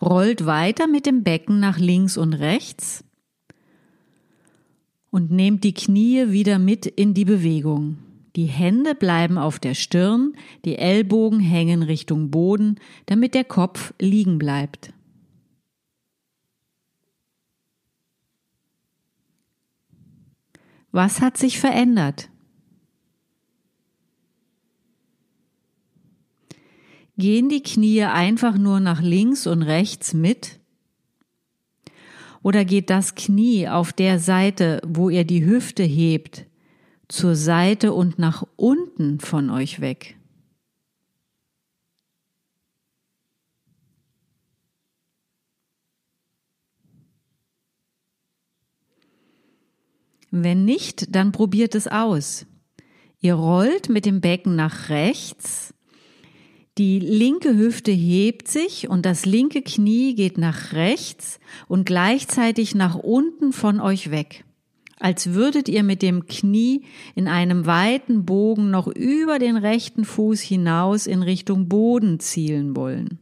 Rollt 0.00 0.46
weiter 0.46 0.86
mit 0.86 1.06
dem 1.06 1.22
Becken 1.22 1.60
nach 1.60 1.78
links 1.78 2.16
und 2.16 2.34
rechts 2.34 3.04
und 5.10 5.30
nehmt 5.30 5.64
die 5.64 5.74
Knie 5.74 6.30
wieder 6.30 6.58
mit 6.58 6.86
in 6.86 7.14
die 7.14 7.24
Bewegung. 7.24 7.98
Die 8.36 8.44
Hände 8.44 8.94
bleiben 8.94 9.38
auf 9.38 9.58
der 9.58 9.72
Stirn, 9.72 10.34
die 10.66 10.76
Ellbogen 10.76 11.40
hängen 11.40 11.82
Richtung 11.82 12.30
Boden, 12.30 12.78
damit 13.06 13.32
der 13.32 13.44
Kopf 13.44 13.94
liegen 13.98 14.36
bleibt. 14.36 14.92
Was 20.92 21.22
hat 21.22 21.38
sich 21.38 21.58
verändert? 21.58 22.28
Gehen 27.18 27.48
die 27.48 27.62
Knie 27.62 28.04
einfach 28.04 28.58
nur 28.58 28.78
nach 28.78 29.00
links 29.00 29.46
und 29.46 29.62
rechts 29.62 30.12
mit? 30.12 30.60
Oder 32.42 32.66
geht 32.66 32.90
das 32.90 33.14
Knie 33.14 33.68
auf 33.68 33.94
der 33.94 34.18
Seite, 34.18 34.82
wo 34.86 35.08
ihr 35.08 35.24
die 35.24 35.44
Hüfte 35.44 35.82
hebt, 35.82 36.44
zur 37.08 37.34
Seite 37.34 37.94
und 37.94 38.18
nach 38.18 38.46
unten 38.56 39.18
von 39.18 39.48
euch 39.48 39.80
weg? 39.80 40.16
Wenn 50.30 50.66
nicht, 50.66 51.14
dann 51.14 51.32
probiert 51.32 51.74
es 51.74 51.88
aus. 51.88 52.44
Ihr 53.20 53.34
rollt 53.34 53.88
mit 53.88 54.04
dem 54.04 54.20
Becken 54.20 54.54
nach 54.54 54.90
rechts 54.90 55.72
die 56.78 56.98
linke 56.98 57.56
Hüfte 57.56 57.90
hebt 57.90 58.48
sich 58.48 58.88
und 58.88 59.06
das 59.06 59.24
linke 59.24 59.62
Knie 59.62 60.14
geht 60.14 60.36
nach 60.36 60.72
rechts 60.72 61.40
und 61.68 61.86
gleichzeitig 61.86 62.74
nach 62.74 62.96
unten 62.96 63.52
von 63.52 63.80
euch 63.80 64.10
weg, 64.10 64.44
als 64.98 65.32
würdet 65.32 65.70
ihr 65.70 65.82
mit 65.82 66.02
dem 66.02 66.26
Knie 66.26 66.82
in 67.14 67.28
einem 67.28 67.64
weiten 67.64 68.26
Bogen 68.26 68.70
noch 68.70 68.88
über 68.88 69.38
den 69.38 69.56
rechten 69.56 70.04
Fuß 70.04 70.40
hinaus 70.42 71.06
in 71.06 71.22
Richtung 71.22 71.68
Boden 71.68 72.20
zielen 72.20 72.76
wollen. 72.76 73.18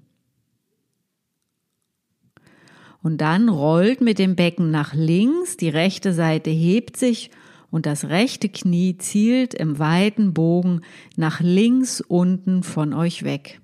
Und 3.05 3.19
dann 3.19 3.51
rollt 3.51 4.01
mit 4.01 4.19
dem 4.19 4.35
Becken 4.35 4.71
nach 4.71 4.95
links, 4.95 5.57
die 5.57 5.69
rechte 5.69 6.13
Seite 6.13 6.51
hebt 6.51 6.97
sich 6.97 7.31
und 7.75 7.87
das 7.87 8.05
rechte 8.05 8.49
Knie 8.49 8.99
zielt 8.99 9.53
im 9.53 9.81
weiten 9.81 10.33
Bogen 10.33 10.83
nach 11.17 11.41
links 11.41 12.01
unten 12.01 12.63
von 12.63 12.93
euch 12.93 13.25
weg. 13.25 13.61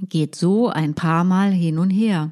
Geht 0.00 0.36
so 0.36 0.68
ein 0.68 0.94
paar 0.94 1.24
Mal 1.24 1.50
hin 1.50 1.80
und 1.80 1.90
her. 1.90 2.30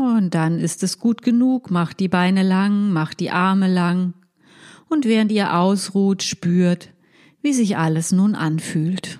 Und 0.00 0.34
dann 0.34 0.60
ist 0.60 0.82
es 0.82 0.98
gut 0.98 1.20
genug. 1.20 1.70
Macht 1.70 2.00
die 2.00 2.08
Beine 2.08 2.42
lang, 2.42 2.90
macht 2.90 3.20
die 3.20 3.30
Arme 3.30 3.70
lang. 3.70 4.14
Und 4.88 5.04
während 5.04 5.30
ihr 5.30 5.54
ausruht, 5.54 6.22
spürt, 6.22 6.88
wie 7.42 7.52
sich 7.52 7.76
alles 7.76 8.10
nun 8.10 8.34
anfühlt. 8.34 9.18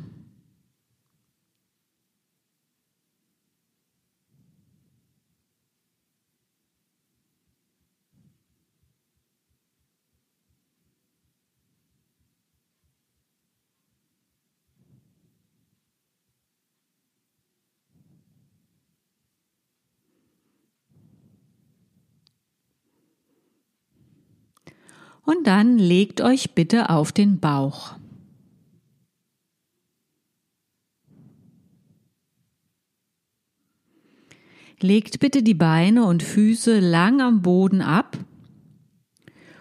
Und 25.22 25.46
dann 25.46 25.78
legt 25.78 26.20
euch 26.20 26.54
bitte 26.54 26.90
auf 26.90 27.12
den 27.12 27.40
Bauch. 27.40 27.94
Legt 34.80 35.20
bitte 35.20 35.42
die 35.42 35.54
Beine 35.54 36.04
und 36.04 36.22
Füße 36.22 36.80
lang 36.80 37.20
am 37.20 37.42
Boden 37.42 37.82
ab 37.82 38.16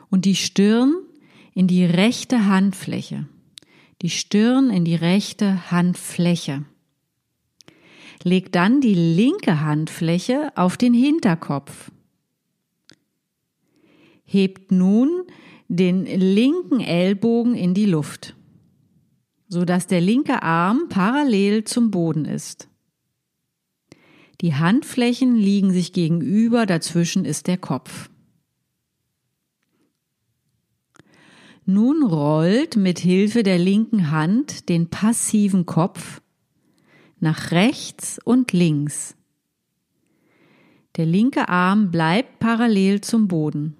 und 0.10 0.26
die 0.26 0.36
Stirn 0.36 0.96
in 1.54 1.68
die 1.68 1.84
rechte 1.84 2.46
Handfläche. 2.46 3.28
Die 4.02 4.10
Stirn 4.10 4.70
in 4.70 4.86
die 4.86 4.96
rechte 4.96 5.72
Handfläche. 5.72 6.64
Legt 8.24 8.56
dann 8.56 8.80
die 8.80 8.94
linke 8.94 9.60
Handfläche 9.60 10.54
auf 10.56 10.78
den 10.78 10.94
Hinterkopf. 10.94 11.92
Hebt 14.24 14.72
nun 14.72 15.24
den 15.70 16.06
linken 16.06 16.82
Ellbogen 16.82 17.54
in 17.54 17.74
die 17.74 17.86
Luft, 17.86 18.36
so 19.48 19.66
dass 19.66 19.88
der 19.88 20.02
linke 20.02 20.42
Arm 20.42 20.90
parallel 20.90 21.64
zum 21.64 21.92
Boden 21.92 22.26
ist. 22.26 22.68
Die 24.42 24.56
Handflächen 24.56 25.36
liegen 25.36 25.72
sich 25.72 25.94
gegenüber, 25.94 26.66
dazwischen 26.66 27.24
ist 27.24 27.48
der 27.48 27.58
Kopf. 27.58 28.10
Nun 31.66 32.04
rollt 32.04 32.76
mit 32.76 32.98
Hilfe 32.98 33.44
der 33.44 33.60
linken 33.60 34.10
Hand 34.10 34.70
den 34.70 34.90
passiven 34.90 35.68
Kopf 35.68 36.20
nach 37.20 37.52
rechts 37.52 38.20
und 38.24 38.54
links. 38.54 39.16
Der 40.96 41.06
linke 41.06 41.48
Arm 41.48 41.92
bleibt 41.92 42.40
parallel 42.40 43.02
zum 43.02 43.28
Boden. 43.28 43.76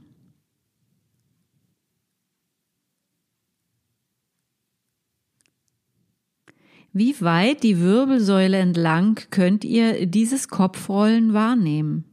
Wie 7.00 7.22
weit 7.22 7.64
die 7.64 7.80
Wirbelsäule 7.80 8.58
entlang 8.58 9.18
könnt 9.32 9.64
ihr 9.64 10.06
dieses 10.06 10.50
Kopfrollen 10.50 11.34
wahrnehmen? 11.34 12.04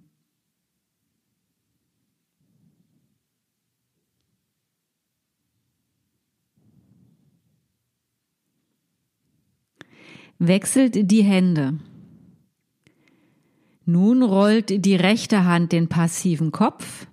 Wechselt 10.38 11.11
die 11.11 11.25
Hände. 11.25 11.81
Nun 13.87 14.22
rollt 14.22 14.85
die 14.85 14.94
rechte 14.94 15.44
Hand 15.44 15.72
den 15.72 15.88
passiven 15.88 16.53
Kopf 16.53 17.09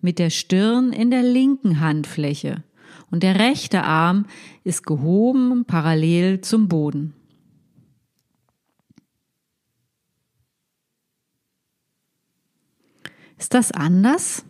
mit 0.00 0.18
der 0.18 0.30
Stirn 0.30 0.92
in 0.92 1.12
der 1.12 1.22
linken 1.22 1.78
Handfläche 1.78 2.64
und 3.14 3.22
der 3.22 3.38
rechte 3.38 3.84
Arm 3.84 4.26
ist 4.64 4.84
gehoben 4.84 5.66
parallel 5.66 6.40
zum 6.40 6.66
Boden. 6.66 7.14
Ist 13.38 13.54
das 13.54 13.70
anders? 13.70 14.44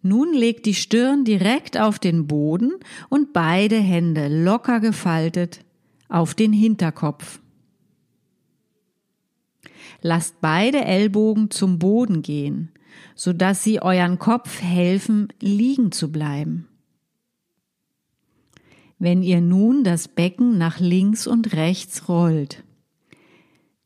Nun 0.00 0.32
legt 0.32 0.64
die 0.64 0.72
Stirn 0.72 1.26
direkt 1.26 1.76
auf 1.76 1.98
den 1.98 2.26
Boden 2.26 2.72
und 3.10 3.34
beide 3.34 3.76
Hände 3.76 4.28
locker 4.28 4.80
gefaltet 4.80 5.62
auf 6.08 6.34
den 6.34 6.54
Hinterkopf. 6.54 7.40
Lasst 10.06 10.40
beide 10.40 10.84
Ellbogen 10.84 11.50
zum 11.50 11.80
Boden 11.80 12.22
gehen, 12.22 12.70
so 13.16 13.32
dass 13.32 13.64
sie 13.64 13.82
euren 13.82 14.20
Kopf 14.20 14.62
helfen, 14.62 15.32
liegen 15.40 15.90
zu 15.90 16.12
bleiben. 16.12 16.68
Wenn 19.00 19.24
ihr 19.24 19.40
nun 19.40 19.82
das 19.82 20.06
Becken 20.06 20.58
nach 20.58 20.78
links 20.78 21.26
und 21.26 21.54
rechts 21.54 22.08
rollt. 22.08 22.62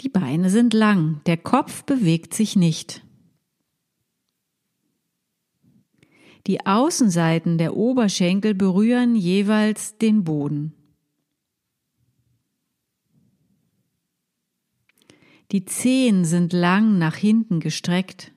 Die 0.02 0.10
Beine 0.10 0.50
sind 0.50 0.74
lang, 0.74 1.22
der 1.24 1.38
Kopf 1.38 1.84
bewegt 1.84 2.34
sich 2.34 2.54
nicht. 2.54 3.02
Die 6.46 6.66
Außenseiten 6.66 7.56
der 7.56 7.74
Oberschenkel 7.78 8.52
berühren 8.52 9.16
jeweils 9.16 9.96
den 9.96 10.24
Boden. 10.24 10.74
Die 15.52 15.64
Zehen 15.64 16.24
sind 16.24 16.52
lang 16.52 16.98
nach 16.98 17.16
hinten 17.16 17.58
gestreckt. 17.58 18.32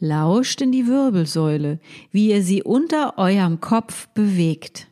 Lauscht 0.00 0.60
in 0.60 0.72
die 0.72 0.88
Wirbelsäule, 0.88 1.78
wie 2.10 2.30
ihr 2.30 2.42
sie 2.42 2.64
unter 2.64 3.18
eurem 3.18 3.60
Kopf 3.60 4.08
bewegt. 4.08 4.88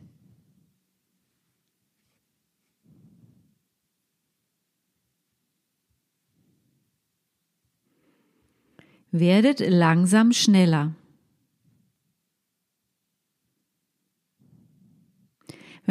Werdet 9.11 9.59
langsam 9.59 10.31
schneller. 10.31 10.95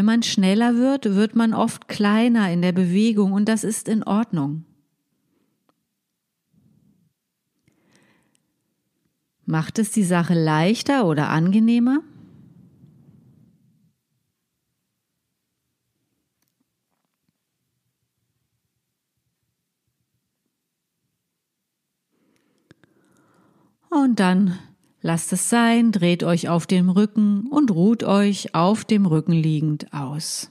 Wenn 0.01 0.07
man 0.07 0.23
schneller 0.23 0.77
wird, 0.77 1.15
wird 1.15 1.37
man 1.37 1.53
oft 1.53 1.87
kleiner 1.87 2.51
in 2.51 2.63
der 2.63 2.73
Bewegung 2.73 3.33
und 3.33 3.47
das 3.51 3.65
ist 3.65 3.87
in 3.87 4.03
Ordnung. 4.03 4.65
Macht 9.45 9.79
es 9.79 9.91
die 9.91 10.05
Sache 10.05 10.33
leichter 10.33 11.05
oder 11.05 11.29
angenehmer? 11.29 11.99
Und 23.91 24.19
dann 24.19 24.59
lasst 25.03 25.33
es 25.33 25.49
sein, 25.49 25.93
dreht 25.93 26.23
euch 26.23 26.49
auf 26.49 26.67
dem 26.67 26.91
Rücken 26.91 27.47
und 27.51 27.71
ruht 27.71 28.03
euch 28.03 28.55
auf 28.55 28.85
dem 28.85 29.07
Rücken 29.07 29.33
liegend 29.33 29.93
aus. 29.93 30.51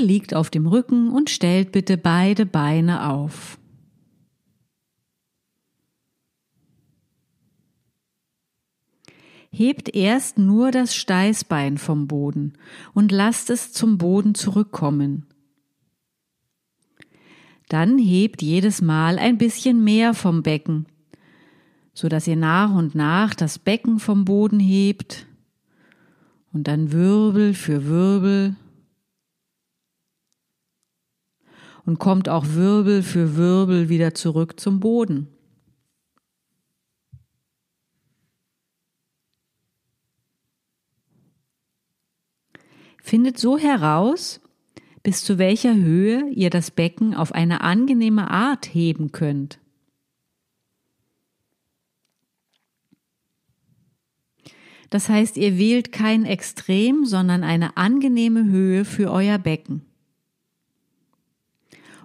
Ihr 0.00 0.06
liegt 0.06 0.34
auf 0.34 0.48
dem 0.48 0.66
Rücken 0.66 1.10
und 1.10 1.28
stellt 1.28 1.72
bitte 1.72 1.98
beide 1.98 2.46
Beine 2.46 3.10
auf. 3.10 3.58
Hebt 9.50 9.94
erst 9.94 10.38
nur 10.38 10.70
das 10.70 10.96
Steißbein 10.96 11.76
vom 11.76 12.06
Boden 12.06 12.54
und 12.94 13.12
lasst 13.12 13.50
es 13.50 13.72
zum 13.72 13.98
Boden 13.98 14.34
zurückkommen. 14.34 15.26
Dann 17.68 17.98
hebt 17.98 18.40
jedes 18.40 18.80
Mal 18.80 19.18
ein 19.18 19.36
bisschen 19.36 19.84
mehr 19.84 20.14
vom 20.14 20.42
Becken, 20.42 20.86
so 21.92 22.08
dass 22.08 22.26
ihr 22.26 22.36
nach 22.36 22.74
und 22.74 22.94
nach 22.94 23.34
das 23.34 23.58
Becken 23.58 23.98
vom 23.98 24.24
Boden 24.24 24.60
hebt 24.60 25.26
und 26.54 26.68
dann 26.68 26.90
Wirbel 26.90 27.52
für 27.52 27.86
Wirbel 27.86 28.56
und 31.90 31.98
kommt 31.98 32.28
auch 32.28 32.46
Wirbel 32.46 33.02
für 33.02 33.36
Wirbel 33.36 33.88
wieder 33.88 34.14
zurück 34.14 34.60
zum 34.60 34.78
Boden. 34.78 35.26
Findet 43.02 43.38
so 43.38 43.58
heraus, 43.58 44.40
bis 45.02 45.24
zu 45.24 45.38
welcher 45.38 45.74
Höhe 45.74 46.28
ihr 46.30 46.48
das 46.48 46.70
Becken 46.70 47.12
auf 47.12 47.32
eine 47.32 47.60
angenehme 47.62 48.30
Art 48.30 48.66
heben 48.72 49.10
könnt. 49.10 49.58
Das 54.90 55.08
heißt, 55.08 55.36
ihr 55.36 55.58
wählt 55.58 55.90
kein 55.90 56.24
Extrem, 56.24 57.04
sondern 57.04 57.42
eine 57.42 57.76
angenehme 57.76 58.44
Höhe 58.44 58.84
für 58.84 59.10
euer 59.10 59.38
Becken 59.38 59.89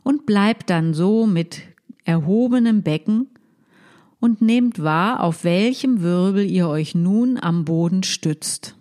und 0.06 0.28
bleibt 0.28 0.70
dann 0.70 0.94
so 0.94 1.26
mit 1.26 1.64
erhobenem 2.04 2.84
Becken 2.84 3.28
und 4.20 4.40
nehmt 4.40 4.82
wahr, 4.82 5.22
auf 5.22 5.44
welchem 5.44 6.04
Wirbel 6.04 6.46
ihr 6.46 6.70
euch 6.70 6.94
nun 6.94 7.40
am 7.42 7.66
Boden 7.66 8.04
stützt. 8.04 8.76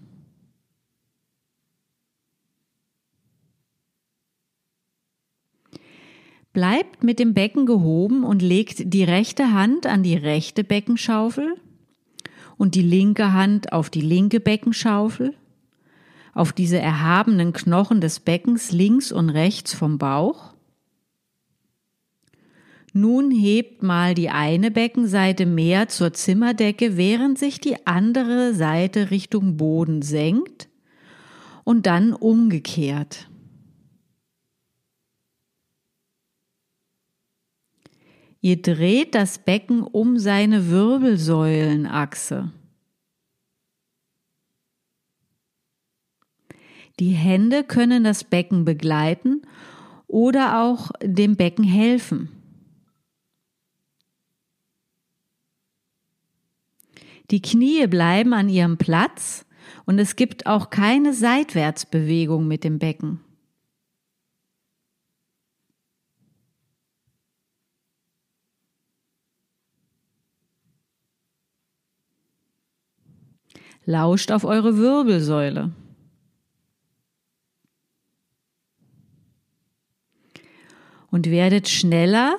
Bleibt 6.53 7.03
mit 7.03 7.19
dem 7.19 7.33
Becken 7.33 7.65
gehoben 7.65 8.23
und 8.23 8.43
legt 8.43 8.93
die 8.93 9.03
rechte 9.03 9.53
Hand 9.53 9.87
an 9.87 10.03
die 10.03 10.17
rechte 10.17 10.63
Beckenschaufel 10.63 11.55
und 12.59 12.75
die 12.75 12.83
linke 12.83 13.33
Hand 13.33 13.73
auf 13.73 13.89
die 13.89 14.03
linke 14.03 14.41
Beckenschaufel, 14.41 15.35
auf 16.35 16.53
diese 16.53 16.79
erhabenen 16.79 17.55
Knochen 17.55 18.03
des 18.03 18.21
Beckens 18.21 18.73
links 18.73 19.11
und 19.11 19.31
rechts 19.31 19.73
vom 19.73 19.97
Bauch 19.97 20.54
nun 22.95 23.33
hebt 23.33 23.83
mal 23.83 24.15
die 24.15 24.31
eine 24.31 24.71
Beckenseite 24.71 25.47
mehr 25.47 25.89
zur 25.89 26.13
Zimmerdecke, 26.13 26.97
während 26.97 27.39
sich 27.41 27.61
die 27.61 27.87
andere 27.87 28.55
Seite 28.55 29.11
Richtung 29.11 29.57
Boden 29.57 30.01
senkt 30.01 30.69
und 31.65 31.87
dann 31.87 32.13
umgekehrt. 32.13 33.29
Ihr 38.41 38.63
dreht 38.63 39.17
das 39.17 39.39
Becken 39.39 39.83
um 39.83 40.19
seine 40.19 40.71
Wirbelsäulenachse. 40.71 42.53
Die 47.01 47.11
Hände 47.11 47.65
können 47.65 48.05
das 48.05 48.23
Becken 48.23 48.65
begleiten 48.65 49.43
oder 50.07 50.63
auch 50.63 50.93
dem 51.03 51.35
Becken 51.35 51.65
helfen. 51.65 52.34
Die 57.31 57.41
Knie 57.41 57.87
bleiben 57.87 58.35
an 58.35 58.49
ihrem 58.49 58.77
Platz 58.77 59.47
und 59.87 59.99
es 59.99 60.17
gibt 60.17 60.47
auch 60.47 60.71
keine 60.71 61.15
Seitwärtsbewegung 61.15 62.47
mit 62.47 62.65
dem 62.65 62.79
Becken. 62.79 63.21
Lauscht 73.87 74.31
auf 74.31 74.45
eure 74.45 74.79
Wirbelsäule. 74.79 75.73
Und 81.11 81.31
werdet 81.31 81.69
schneller, 81.69 82.39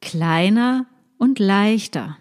kleiner 0.00 0.86
und 1.18 1.38
leichter. 1.38 2.16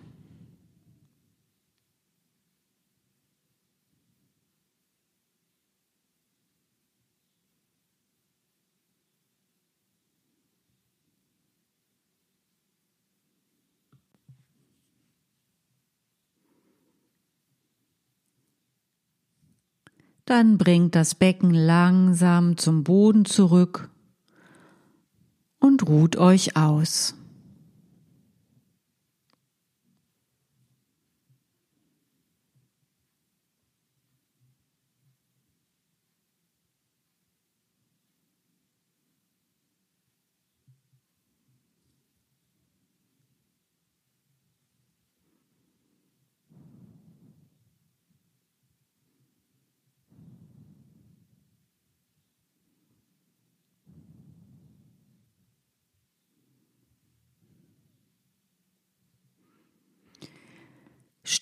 Dann 20.25 20.57
bringt 20.57 20.95
das 20.95 21.15
Becken 21.15 21.53
langsam 21.53 22.57
zum 22.57 22.83
Boden 22.83 23.25
zurück 23.25 23.89
und 25.59 25.87
ruht 25.87 26.15
euch 26.15 26.55
aus. 26.55 27.15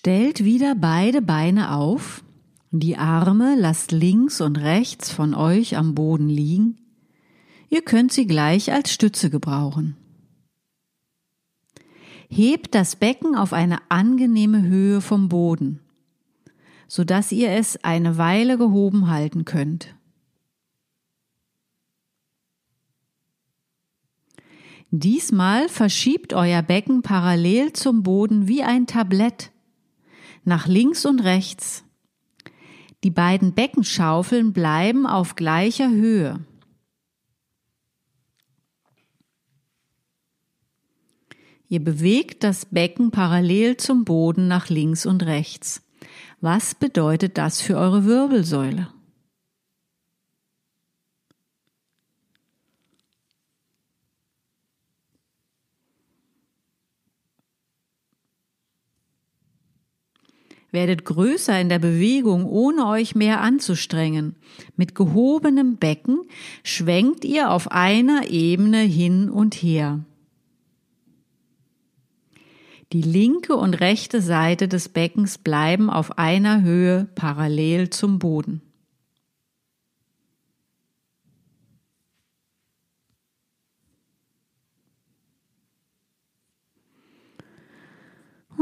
Stellt 0.04 0.42
wieder 0.42 0.74
beide 0.74 1.22
Beine 1.22 1.76
auf, 1.76 2.24
die 2.72 2.96
Arme 2.96 3.54
lasst 3.56 3.92
links 3.92 4.40
und 4.40 4.58
rechts 4.58 5.12
von 5.12 5.32
euch 5.32 5.76
am 5.76 5.94
Boden 5.94 6.28
liegen. 6.28 6.76
Ihr 7.68 7.82
könnt 7.82 8.12
sie 8.12 8.26
gleich 8.26 8.72
als 8.72 8.92
Stütze 8.92 9.30
gebrauchen. 9.30 9.96
Hebt 12.28 12.74
das 12.74 12.96
Becken 12.96 13.36
auf 13.36 13.52
eine 13.52 13.78
angenehme 13.90 14.62
Höhe 14.62 15.00
vom 15.00 15.28
Boden, 15.28 15.78
sodass 16.88 17.30
ihr 17.30 17.52
es 17.52 17.84
eine 17.84 18.18
Weile 18.18 18.58
gehoben 18.58 19.08
halten 19.08 19.44
könnt. 19.44 19.94
Diesmal 24.90 25.68
verschiebt 25.68 26.32
euer 26.32 26.62
Becken 26.62 27.02
parallel 27.02 27.72
zum 27.72 28.02
Boden 28.02 28.48
wie 28.48 28.64
ein 28.64 28.88
Tablett 28.88 29.52
nach 30.44 30.66
links 30.66 31.04
und 31.04 31.20
rechts. 31.20 31.84
Die 33.04 33.10
beiden 33.10 33.54
Beckenschaufeln 33.54 34.52
bleiben 34.52 35.06
auf 35.06 35.34
gleicher 35.34 35.90
Höhe. 35.90 36.40
Ihr 41.68 41.82
bewegt 41.82 42.44
das 42.44 42.66
Becken 42.66 43.10
parallel 43.10 43.78
zum 43.78 44.04
Boden 44.04 44.46
nach 44.46 44.68
links 44.68 45.06
und 45.06 45.22
rechts. 45.22 45.82
Was 46.40 46.74
bedeutet 46.74 47.38
das 47.38 47.60
für 47.60 47.76
eure 47.76 48.04
Wirbelsäule? 48.04 48.88
Werdet 60.72 61.04
größer 61.04 61.60
in 61.60 61.68
der 61.68 61.78
Bewegung, 61.78 62.46
ohne 62.46 62.86
euch 62.86 63.14
mehr 63.14 63.40
anzustrengen. 63.40 64.34
Mit 64.76 64.94
gehobenem 64.94 65.76
Becken 65.76 66.22
schwenkt 66.64 67.24
ihr 67.24 67.50
auf 67.50 67.70
einer 67.70 68.28
Ebene 68.28 68.80
hin 68.80 69.30
und 69.30 69.54
her. 69.54 70.00
Die 72.92 73.02
linke 73.02 73.56
und 73.56 73.74
rechte 73.74 74.20
Seite 74.20 74.68
des 74.68 74.88
Beckens 74.88 75.38
bleiben 75.38 75.88
auf 75.88 76.18
einer 76.18 76.62
Höhe 76.62 77.08
parallel 77.14 77.88
zum 77.90 78.18
Boden. 78.18 78.60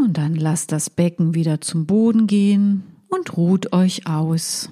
Und 0.03 0.17
dann 0.17 0.35
lasst 0.35 0.73
das 0.73 0.89
Becken 0.89 1.35
wieder 1.35 1.61
zum 1.61 1.85
Boden 1.85 2.27
gehen 2.27 2.85
und 3.09 3.37
ruht 3.37 3.75
euch 3.75 4.07
aus. 4.07 4.71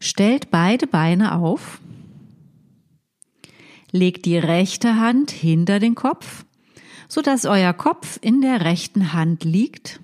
Stellt 0.00 0.50
beide 0.50 0.86
Beine 0.86 1.34
auf, 1.34 1.80
legt 3.90 4.26
die 4.26 4.38
rechte 4.38 4.96
Hand 4.96 5.30
hinter 5.30 5.80
den 5.80 5.94
Kopf, 5.94 6.44
so 7.08 7.20
dass 7.20 7.46
euer 7.46 7.72
Kopf 7.72 8.18
in 8.22 8.40
der 8.40 8.60
rechten 8.60 9.12
Hand 9.12 9.44
liegt 9.44 10.00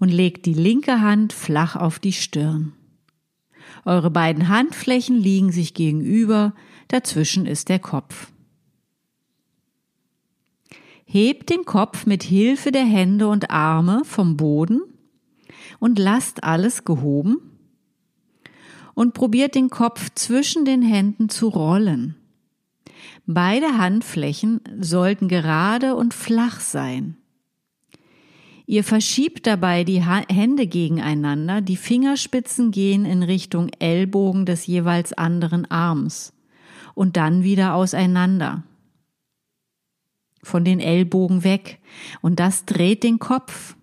und 0.00 0.08
legt 0.08 0.46
die 0.46 0.54
linke 0.54 1.00
Hand 1.00 1.32
flach 1.32 1.76
auf 1.76 1.98
die 1.98 2.12
Stirn. 2.12 2.72
Eure 3.84 4.10
beiden 4.10 4.48
Handflächen 4.48 5.16
liegen 5.16 5.52
sich 5.52 5.72
gegenüber, 5.74 6.54
dazwischen 6.88 7.46
ist 7.46 7.68
der 7.68 7.78
Kopf. 7.78 8.32
Hebt 11.04 11.50
den 11.50 11.64
Kopf 11.64 12.04
mit 12.04 12.24
Hilfe 12.24 12.72
der 12.72 12.84
Hände 12.84 13.28
und 13.28 13.50
Arme 13.50 14.02
vom 14.04 14.36
Boden 14.36 14.82
und 15.78 16.00
lasst 16.00 16.42
alles 16.42 16.84
gehoben 16.84 17.55
und 18.96 19.12
probiert 19.12 19.54
den 19.54 19.68
Kopf 19.68 20.08
zwischen 20.14 20.64
den 20.64 20.80
Händen 20.80 21.28
zu 21.28 21.48
rollen. 21.48 22.16
Beide 23.26 23.76
Handflächen 23.76 24.62
sollten 24.80 25.28
gerade 25.28 25.94
und 25.94 26.14
flach 26.14 26.60
sein. 26.60 27.18
Ihr 28.64 28.82
verschiebt 28.82 29.46
dabei 29.46 29.84
die 29.84 30.02
Hände 30.02 30.66
gegeneinander, 30.66 31.60
die 31.60 31.76
Fingerspitzen 31.76 32.70
gehen 32.70 33.04
in 33.04 33.22
Richtung 33.22 33.68
Ellbogen 33.78 34.46
des 34.46 34.66
jeweils 34.66 35.12
anderen 35.12 35.70
Arms 35.70 36.32
und 36.94 37.18
dann 37.18 37.44
wieder 37.44 37.74
auseinander. 37.74 38.64
Von 40.42 40.64
den 40.64 40.80
Ellbogen 40.80 41.44
weg 41.44 41.80
und 42.22 42.40
das 42.40 42.64
dreht 42.64 43.04
den 43.04 43.18
Kopf. 43.18 43.75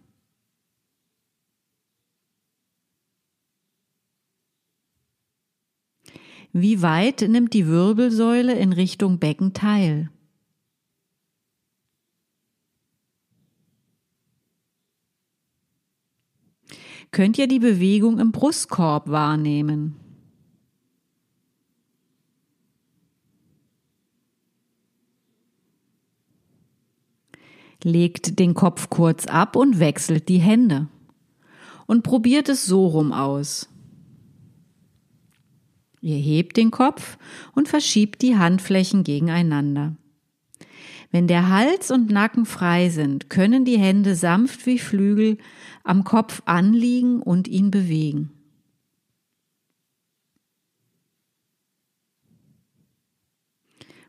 Wie 6.55 6.83
weit 6.83 7.21
nimmt 7.27 7.55
die 7.55 7.65
Wirbelsäule 7.65 8.53
in 8.53 8.73
Richtung 8.73 9.17
Becken 9.17 9.53
teil? 9.53 10.11
Könnt 17.09 17.39
ihr 17.39 17.47
die 17.47 17.57
Bewegung 17.57 18.19
im 18.19 18.31
Brustkorb 18.31 19.09
wahrnehmen? 19.09 19.95
Legt 27.81 28.37
den 28.37 28.53
Kopf 28.53 28.91
kurz 28.91 29.25
ab 29.25 29.55
und 29.55 29.79
wechselt 29.79 30.29
die 30.29 30.37
Hände. 30.37 30.87
Und 31.87 32.03
probiert 32.03 32.47
es 32.47 32.67
so 32.67 32.85
rum 32.85 33.11
aus. 33.11 33.72
Ihr 36.03 36.17
hebt 36.17 36.57
den 36.57 36.69
Kopf 36.69 37.17
und 37.55 37.69
verschiebt 37.69 38.21
die 38.23 38.35
Handflächen 38.35 39.05
gegeneinander. 39.05 39.95
Wenn 41.11 41.27
der 41.27 41.47
Hals 41.47 41.91
und 41.91 42.09
Nacken 42.09 42.45
frei 42.45 42.89
sind, 42.89 43.29
können 43.29 43.63
die 43.63 43.79
Hände 43.79 44.17
sanft 44.17 44.65
wie 44.65 44.79
Flügel 44.79 45.37
am 45.85 46.03
Kopf 46.03 46.41
anliegen 46.43 47.21
und 47.21 47.47
ihn 47.47 47.71
bewegen. 47.71 48.31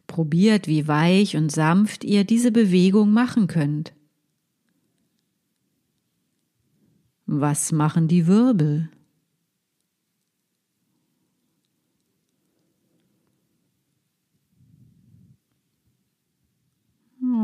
Probiert, 0.09 0.67
wie 0.67 0.89
weich 0.89 1.37
und 1.37 1.53
sanft 1.53 2.03
ihr 2.03 2.25
diese 2.25 2.51
Bewegung 2.51 3.13
machen 3.13 3.47
könnt. 3.47 3.93
Was 7.27 7.71
machen 7.71 8.09
die 8.09 8.27
Wirbel? 8.27 8.91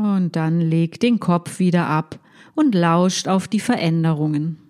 Und 0.01 0.35
dann 0.35 0.59
legt 0.59 1.03
den 1.03 1.19
Kopf 1.19 1.59
wieder 1.59 1.85
ab 1.85 2.17
und 2.55 2.73
lauscht 2.73 3.27
auf 3.27 3.47
die 3.47 3.59
Veränderungen. 3.59 4.60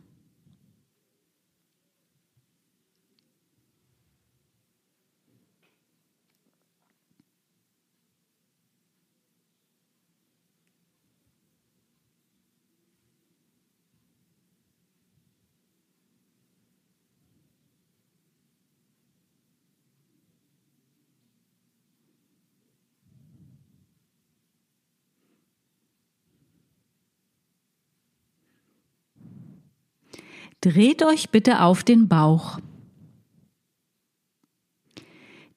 Dreht 30.62 31.01
euch 31.03 31.32
bitte 31.32 31.62
auf 31.62 31.84
den 31.84 32.07
Bauch. 32.07 32.59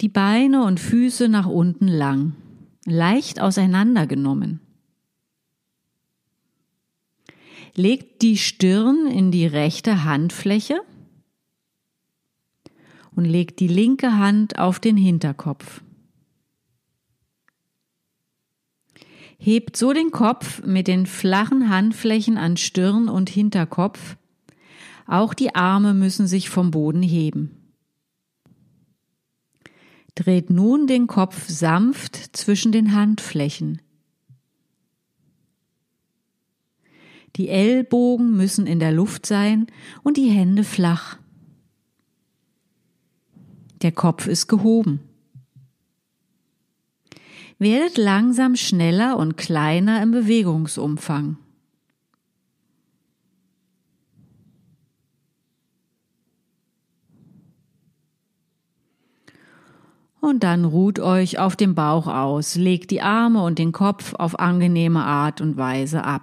Die 0.00 0.08
Beine 0.08 0.64
und 0.64 0.80
Füße 0.80 1.28
nach 1.28 1.44
unten 1.46 1.88
lang, 1.88 2.34
leicht 2.86 3.38
auseinandergenommen. 3.38 4.60
Legt 7.74 8.22
die 8.22 8.38
Stirn 8.38 9.06
in 9.06 9.30
die 9.30 9.46
rechte 9.46 10.04
Handfläche 10.04 10.80
und 13.14 13.26
legt 13.26 13.60
die 13.60 13.68
linke 13.68 14.16
Hand 14.16 14.58
auf 14.58 14.80
den 14.80 14.96
Hinterkopf. 14.96 15.82
Hebt 19.38 19.76
so 19.76 19.92
den 19.92 20.12
Kopf 20.12 20.62
mit 20.64 20.88
den 20.88 21.04
flachen 21.04 21.68
Handflächen 21.68 22.38
an 22.38 22.56
Stirn 22.56 23.10
und 23.10 23.28
Hinterkopf 23.28 24.16
auch 25.06 25.34
die 25.34 25.54
Arme 25.54 25.94
müssen 25.94 26.26
sich 26.26 26.48
vom 26.48 26.70
Boden 26.70 27.02
heben. 27.02 27.50
Dreht 30.14 30.50
nun 30.50 30.86
den 30.86 31.06
Kopf 31.06 31.48
sanft 31.48 32.16
zwischen 32.36 32.72
den 32.72 32.94
Handflächen. 32.94 33.82
Die 37.36 37.48
Ellbogen 37.48 38.36
müssen 38.36 38.66
in 38.66 38.78
der 38.78 38.92
Luft 38.92 39.26
sein 39.26 39.66
und 40.04 40.16
die 40.16 40.30
Hände 40.30 40.62
flach. 40.62 41.18
Der 43.82 43.90
Kopf 43.90 44.28
ist 44.28 44.46
gehoben. 44.46 45.00
Werdet 47.58 47.98
langsam 47.98 48.56
schneller 48.56 49.16
und 49.16 49.36
kleiner 49.36 50.02
im 50.02 50.12
Bewegungsumfang. 50.12 51.38
Und 60.24 60.42
dann 60.42 60.64
ruht 60.64 61.00
euch 61.00 61.38
auf 61.38 61.54
dem 61.54 61.74
Bauch 61.74 62.06
aus, 62.06 62.54
legt 62.54 62.90
die 62.90 63.02
Arme 63.02 63.42
und 63.42 63.58
den 63.58 63.72
Kopf 63.72 64.14
auf 64.14 64.38
angenehme 64.38 65.04
Art 65.04 65.42
und 65.42 65.58
Weise 65.58 66.02
ab. 66.02 66.22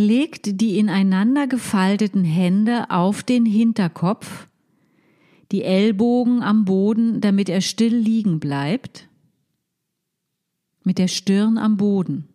Legt 0.00 0.60
die 0.60 0.78
ineinander 0.78 1.46
gefalteten 1.46 2.24
Hände 2.24 2.90
auf 2.90 3.22
den 3.22 3.46
Hinterkopf, 3.46 4.48
die 5.52 5.62
Ellbogen 5.62 6.42
am 6.42 6.64
Boden, 6.64 7.20
damit 7.20 7.48
er 7.48 7.60
still 7.60 7.94
liegen 7.94 8.40
bleibt, 8.40 9.08
mit 10.82 10.98
der 10.98 11.08
Stirn 11.08 11.58
am 11.58 11.76
Boden. 11.76 12.28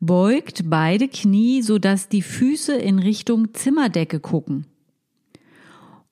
Beugt 0.00 0.70
beide 0.70 1.08
Knie, 1.08 1.62
sodass 1.62 2.08
die 2.08 2.22
Füße 2.22 2.76
in 2.76 3.00
Richtung 3.00 3.52
Zimmerdecke 3.54 4.20
gucken 4.20 4.66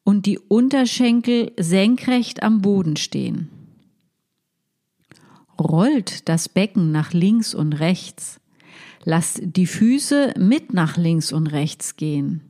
und 0.02 0.26
die 0.26 0.38
Unterschenkel 0.38 1.52
senkrecht 1.58 2.42
am 2.42 2.62
Boden 2.62 2.96
stehen. 2.96 3.50
Rollt 5.58 6.28
das 6.28 6.48
Becken 6.48 6.90
nach 6.90 7.12
links 7.12 7.54
und 7.54 7.74
rechts 7.74 8.40
Lasst 9.08 9.40
die 9.40 9.68
Füße 9.68 10.34
mit 10.36 10.74
nach 10.74 10.96
links 10.96 11.32
und 11.32 11.46
rechts 11.46 11.94
gehen. 11.94 12.40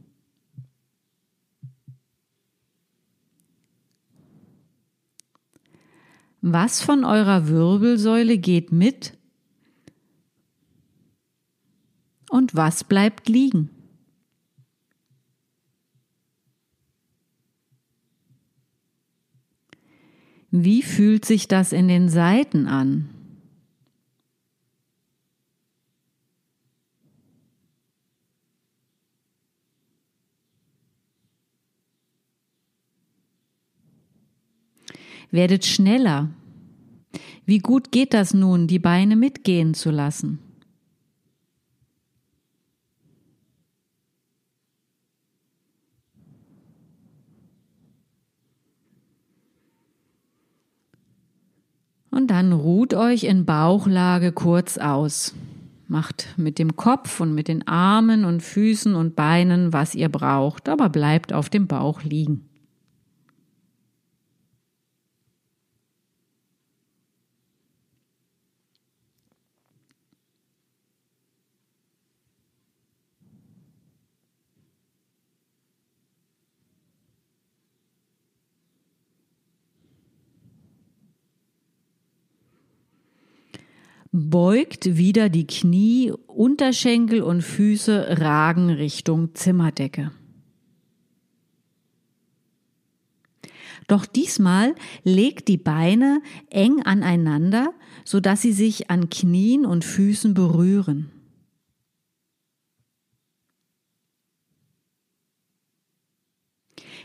Was 6.41 6.81
von 6.81 7.05
eurer 7.05 7.49
Wirbelsäule 7.49 8.39
geht 8.39 8.73
mit 8.73 9.19
und 12.31 12.55
was 12.55 12.85
bleibt 12.85 13.29
liegen? 13.29 13.69
Wie 20.51 20.83
fühlt 20.83 21.27
sich 21.27 21.49
das 21.49 21.73
in 21.73 21.89
den 21.89 22.09
Seiten 22.09 22.67
an? 22.67 23.16
Werdet 35.37 35.67
schneller. 35.67 36.31
Wie 37.45 37.59
gut 37.59 37.93
geht 37.93 38.15
das 38.15 38.33
nun, 38.33 38.69
die 38.69 38.79
Beine 38.79 39.17
mitgehen 39.17 39.75
zu 39.75 39.91
lassen? 39.91 40.39
Und 52.11 52.29
dann 52.29 52.55
ruht 52.55 52.95
euch 52.95 53.25
in 53.25 53.45
Bauchlage 53.45 54.33
kurz 54.33 54.79
aus. 54.79 55.35
Macht 55.87 56.29
mit 56.39 56.59
dem 56.59 56.77
Kopf 56.77 57.21
und 57.21 57.35
mit 57.35 57.49
den 57.49 57.69
Armen 57.69 58.25
und 58.25 58.43
Füßen 58.43 58.95
und 58.95 59.15
Beinen, 59.17 59.75
was 59.75 59.95
ihr 59.95 60.09
braucht, 60.09 60.71
aber 60.71 60.89
bleibt 60.89 61.35
auf 61.35 61.51
dem 61.51 61.67
Bauch 61.67 62.05
liegen. 62.05 62.46
Beugt 84.17 84.97
wieder 84.97 85.29
die 85.29 85.47
Knie, 85.47 86.13
Unterschenkel 86.27 87.23
und 87.23 87.43
Füße 87.43 88.19
ragen 88.19 88.71
Richtung 88.71 89.35
Zimmerdecke. 89.35 90.11
Doch 93.89 94.07
diesmal 94.07 94.75
legt 95.05 95.49
die 95.49 95.59
Beine 95.59 96.23
eng 96.51 96.83
aneinander, 96.83 97.75
sodass 98.05 98.43
sie 98.43 98.53
sich 98.53 98.91
an 98.91 99.11
Knien 99.11 99.67
und 99.67 99.85
Füßen 99.85 100.35
berühren. 100.35 101.11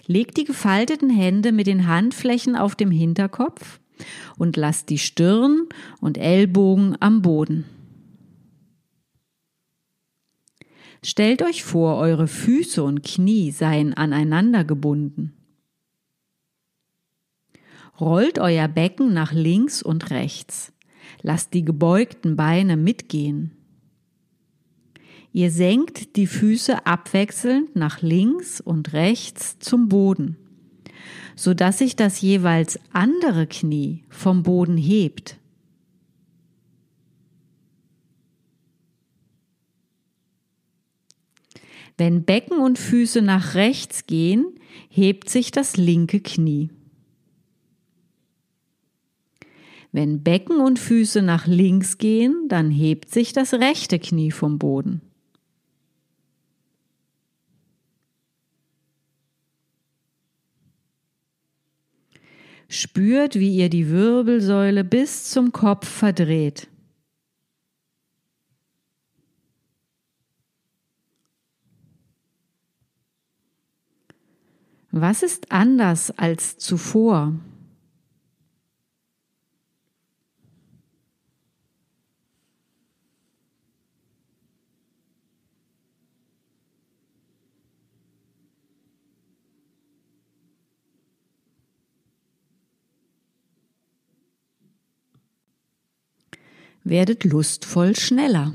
Legt 0.07 0.38
die 0.38 0.45
gefalteten 0.45 1.09
Hände 1.09 1.51
mit 1.51 1.68
den 1.68 1.88
Handflächen 1.88 2.55
auf 2.55 2.76
dem 2.76 2.89
Hinterkopf 2.89 3.80
und 4.38 4.58
lasst 4.58 4.89
die 4.89 4.97
Stirn 4.97 5.68
und 5.99 6.18
Ellbogen 6.18 6.97
am 6.99 7.22
Boden. 7.22 7.66
Stellt 11.04 11.41
euch 11.41 11.64
vor, 11.64 11.97
eure 11.97 12.28
Füße 12.28 12.84
und 12.84 13.04
Knie 13.04 13.52
seien 13.52 13.95
aneinander 13.95 14.64
gebunden. 14.64 15.34
Rollt 17.99 18.39
euer 18.39 18.68
Becken 18.68 19.14
nach 19.14 19.32
links 19.32 19.82
und 19.82 20.12
rechts. 20.12 20.74
Lasst 21.24 21.54
die 21.54 21.66
gebeugten 21.66 22.36
Beine 22.36 22.78
mitgehen. 22.78 23.52
Ihr 25.34 25.49
senkt 25.49 26.16
die 26.18 26.28
Füße 26.28 26.86
abwechselnd 26.86 27.76
nach 27.76 28.02
links 28.02 28.60
und 28.60 28.93
rechts 28.93 29.58
zum 29.60 29.88
Boden, 29.88 30.38
sodass 31.36 31.78
sich 31.78 31.95
das 31.95 32.22
jeweils 32.22 32.80
andere 32.91 33.47
Knie 33.47 34.03
vom 34.09 34.43
Boden 34.43 34.78
hebt. 34.78 35.38
Wenn 41.97 42.24
Becken 42.24 42.59
und 42.59 42.80
Füße 42.80 43.22
nach 43.22 43.53
rechts 43.53 44.07
gehen, 44.07 44.45
hebt 44.89 45.30
sich 45.30 45.51
das 45.51 45.78
linke 45.78 46.20
Knie. 46.20 46.70
Wenn 49.91 50.24
Becken 50.24 50.62
und 50.62 50.80
Füße 50.80 51.22
nach 51.22 51.47
links 51.47 51.97
gehen, 51.97 52.47
dann 52.47 52.72
hebt 52.72 53.09
sich 53.12 53.34
das 53.34 53.53
rechte 53.53 53.99
Knie 53.99 54.32
vom 54.32 54.57
Boden. 54.57 55.01
Spürt, 62.74 63.36
wie 63.36 63.53
ihr 63.57 63.67
die 63.67 63.89
Wirbelsäule 63.89 64.86
bis 64.86 65.30
zum 65.30 65.51
Kopf 65.51 65.89
verdreht. 65.89 66.69
Was 74.89 75.22
ist 75.22 75.51
anders 75.51 76.17
als 76.17 76.57
zuvor? 76.59 77.34
Werdet 96.84 97.23
lustvoll 97.23 97.95
schneller. 97.95 98.53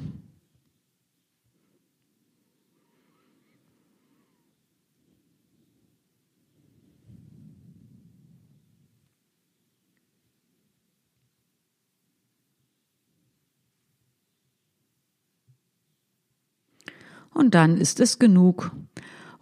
Und 17.36 17.54
dann 17.54 17.76
ist 17.76 18.00
es 18.00 18.18
genug. 18.18 18.72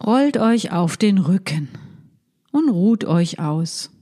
Rollt 0.03 0.35
euch 0.35 0.73
auf 0.73 0.97
den 0.97 1.17
Rücken 1.17 1.69
und 2.51 2.69
ruht 2.69 3.05
euch 3.05 3.39
aus. 3.39 3.94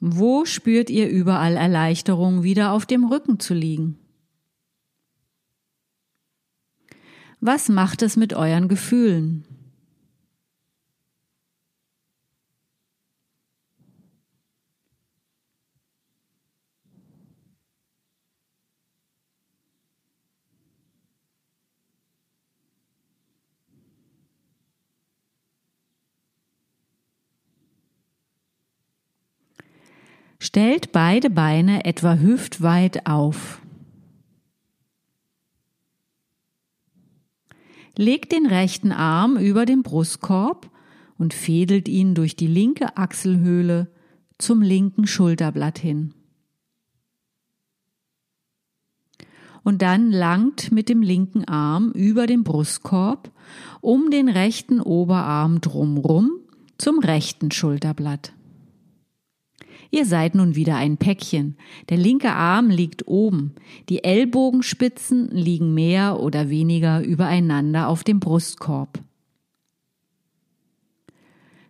Wo 0.00 0.44
spürt 0.44 0.90
ihr 0.90 1.08
überall 1.08 1.56
Erleichterung, 1.56 2.42
wieder 2.42 2.72
auf 2.72 2.86
dem 2.86 3.04
Rücken 3.04 3.40
zu 3.40 3.54
liegen? 3.54 3.98
Was 7.40 7.68
macht 7.68 8.02
es 8.02 8.16
mit 8.16 8.34
euren 8.34 8.68
Gefühlen? 8.68 9.44
Stellt 30.56 30.90
beide 30.90 31.28
Beine 31.28 31.84
etwa 31.84 32.14
hüftweit 32.14 33.06
auf. 33.06 33.60
Legt 37.94 38.32
den 38.32 38.46
rechten 38.46 38.90
Arm 38.90 39.36
über 39.36 39.66
den 39.66 39.82
Brustkorb 39.82 40.70
und 41.18 41.34
fädelt 41.34 41.88
ihn 41.88 42.14
durch 42.14 42.36
die 42.36 42.46
linke 42.46 42.96
Achselhöhle 42.96 43.92
zum 44.38 44.62
linken 44.62 45.06
Schulterblatt 45.06 45.78
hin. 45.78 46.14
Und 49.62 49.82
dann 49.82 50.10
langt 50.10 50.72
mit 50.72 50.88
dem 50.88 51.02
linken 51.02 51.44
Arm 51.44 51.90
über 51.90 52.26
den 52.26 52.44
Brustkorb 52.44 53.30
um 53.82 54.10
den 54.10 54.30
rechten 54.30 54.80
Oberarm 54.80 55.60
drumrum 55.60 56.30
zum 56.78 56.98
rechten 56.98 57.50
Schulterblatt. 57.50 58.32
Ihr 59.90 60.06
seid 60.06 60.34
nun 60.34 60.56
wieder 60.56 60.76
ein 60.76 60.96
Päckchen. 60.96 61.56
Der 61.88 61.96
linke 61.96 62.32
Arm 62.32 62.70
liegt 62.70 63.06
oben, 63.06 63.54
die 63.88 64.04
Ellbogenspitzen 64.04 65.28
liegen 65.30 65.74
mehr 65.74 66.20
oder 66.20 66.50
weniger 66.50 67.02
übereinander 67.02 67.88
auf 67.88 68.04
dem 68.04 68.20
Brustkorb. 68.20 68.98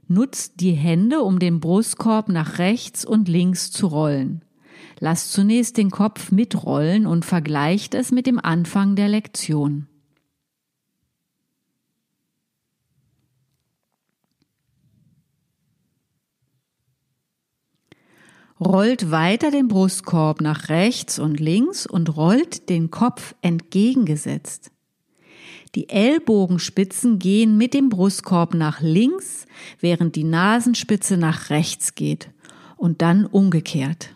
Nutzt 0.09 0.61
die 0.61 0.73
Hände, 0.73 1.23
um 1.23 1.39
den 1.39 1.61
Brustkorb 1.61 2.29
nach 2.29 2.59
rechts 2.59 3.05
und 3.05 3.29
links 3.29 3.71
zu 3.73 3.89
rollen. 3.89 4.43
Lasst 5.01 5.33
zunächst 5.33 5.77
den 5.77 5.91
Kopf 5.91 6.31
mitrollen 6.31 7.07
und 7.07 7.25
vergleicht 7.25 7.95
es 7.95 8.13
mit 8.13 8.27
dem 8.27 8.39
Anfang 8.39 8.95
der 8.95 9.09
Lektion. 9.09 9.89
Rollt 18.61 19.11
weiter 19.11 19.51
den 19.51 19.69
Brustkorb 19.69 20.41
nach 20.41 20.69
rechts 20.69 21.19
und 21.19 21.41
links 21.41 21.87
und 21.87 22.17
rollt 22.17 22.69
den 22.69 22.91
Kopf 22.91 23.35
entgegengesetzt. 23.43 24.71
Die 25.75 25.91
Ellbogenspitzen 25.91 27.19
gehen 27.19 27.59
mit 27.59 27.75
dem 27.75 27.91
Brustkorb 27.91 28.55
nach 28.55 28.81
links, 28.81 29.47
während 29.81 30.17
die 30.17 30.25
Nasenspitze 30.25 31.19
nach 31.19 31.51
rechts 31.51 31.95
geht 31.95 32.31
und 32.77 33.03
dann 33.03 33.27
umgekehrt. 33.27 34.15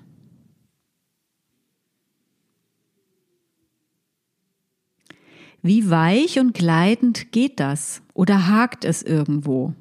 Wie 5.63 5.91
weich 5.91 6.39
und 6.39 6.55
gleitend 6.55 7.33
geht 7.33 7.61
das 7.61 8.01
oder 8.15 8.49
hakt 8.49 8.87
es 8.87 9.03
irgendwo? 9.03 9.75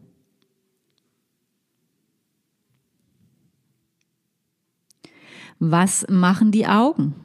Was 5.61 6.07
machen 6.09 6.53
die 6.53 6.67
Augen? 6.67 7.15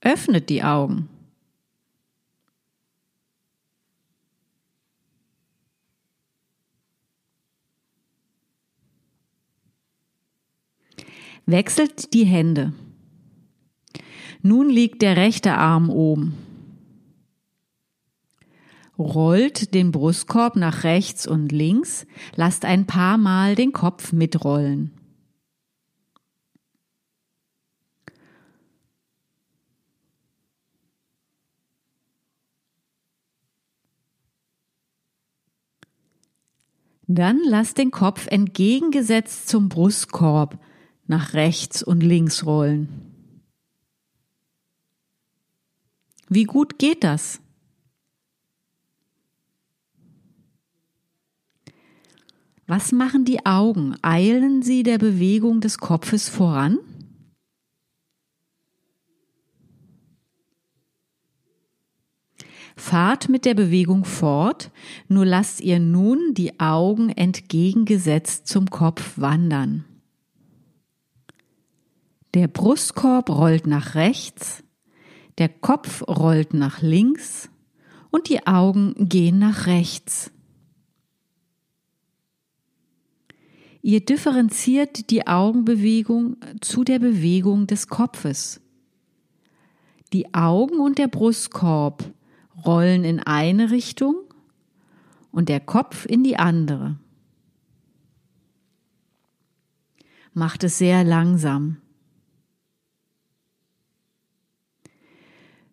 Öffnet 0.00 0.48
die 0.48 0.64
Augen. 0.64 1.08
Wechselt 11.46 12.12
die 12.14 12.24
Hände. 12.24 12.72
Nun 14.42 14.68
liegt 14.68 15.00
der 15.00 15.16
rechte 15.16 15.54
Arm 15.54 15.88
oben. 15.88 16.34
Rollt 18.98 19.72
den 19.72 19.92
Brustkorb 19.92 20.56
nach 20.56 20.82
rechts 20.82 21.28
und 21.28 21.52
links, 21.52 22.06
lasst 22.34 22.64
ein 22.64 22.86
paar 22.86 23.18
Mal 23.18 23.54
den 23.54 23.72
Kopf 23.72 24.12
mitrollen. 24.12 24.97
Dann 37.10 37.40
lass 37.42 37.72
den 37.72 37.90
Kopf 37.90 38.26
entgegengesetzt 38.26 39.48
zum 39.48 39.70
Brustkorb 39.70 40.58
nach 41.06 41.32
rechts 41.32 41.82
und 41.82 42.02
links 42.02 42.44
rollen. 42.44 42.88
Wie 46.28 46.44
gut 46.44 46.78
geht 46.78 47.02
das? 47.04 47.40
Was 52.66 52.92
machen 52.92 53.24
die 53.24 53.46
Augen? 53.46 53.96
Eilen 54.02 54.60
sie 54.60 54.82
der 54.82 54.98
Bewegung 54.98 55.62
des 55.62 55.78
Kopfes 55.78 56.28
voran? 56.28 56.78
Fahrt 62.78 63.28
mit 63.28 63.44
der 63.44 63.54
Bewegung 63.54 64.04
fort, 64.04 64.70
nur 65.08 65.26
lasst 65.26 65.60
ihr 65.60 65.80
nun 65.80 66.32
die 66.34 66.60
Augen 66.60 67.10
entgegengesetzt 67.10 68.46
zum 68.46 68.70
Kopf 68.70 69.14
wandern. 69.18 69.84
Der 72.34 72.46
Brustkorb 72.46 73.30
rollt 73.30 73.66
nach 73.66 73.96
rechts, 73.96 74.62
der 75.38 75.48
Kopf 75.48 76.02
rollt 76.06 76.54
nach 76.54 76.80
links 76.80 77.50
und 78.10 78.28
die 78.28 78.46
Augen 78.46 78.94
gehen 78.96 79.40
nach 79.40 79.66
rechts. 79.66 80.30
Ihr 83.82 84.04
differenziert 84.04 85.10
die 85.10 85.26
Augenbewegung 85.26 86.36
zu 86.60 86.84
der 86.84 87.00
Bewegung 87.00 87.66
des 87.66 87.88
Kopfes. 87.88 88.60
Die 90.12 90.32
Augen 90.32 90.78
und 90.78 90.98
der 90.98 91.08
Brustkorb 91.08 92.12
rollen 92.64 93.04
in 93.04 93.20
eine 93.20 93.70
Richtung 93.70 94.16
und 95.30 95.48
der 95.48 95.60
Kopf 95.60 96.06
in 96.06 96.24
die 96.24 96.38
andere. 96.38 96.96
Macht 100.32 100.64
es 100.64 100.78
sehr 100.78 101.04
langsam. 101.04 101.78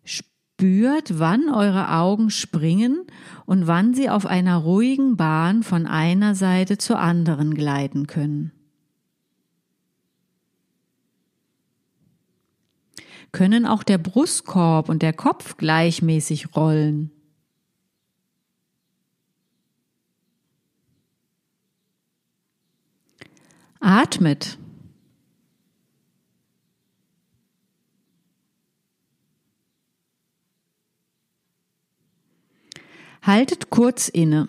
Spürt, 0.04 1.18
wann 1.18 1.50
eure 1.50 1.90
Augen 1.92 2.30
springen 2.30 3.04
und 3.44 3.66
wann 3.66 3.94
sie 3.94 4.08
auf 4.08 4.26
einer 4.26 4.56
ruhigen 4.56 5.16
Bahn 5.16 5.62
von 5.62 5.86
einer 5.86 6.34
Seite 6.34 6.78
zur 6.78 6.98
anderen 6.98 7.54
gleiten 7.54 8.06
können. 8.06 8.55
Können 13.36 13.66
auch 13.66 13.82
der 13.82 13.98
Brustkorb 13.98 14.88
und 14.88 15.02
der 15.02 15.12
Kopf 15.12 15.58
gleichmäßig 15.58 16.56
rollen. 16.56 17.10
Atmet. 23.78 24.56
Haltet 33.20 33.68
kurz 33.68 34.08
inne. 34.08 34.46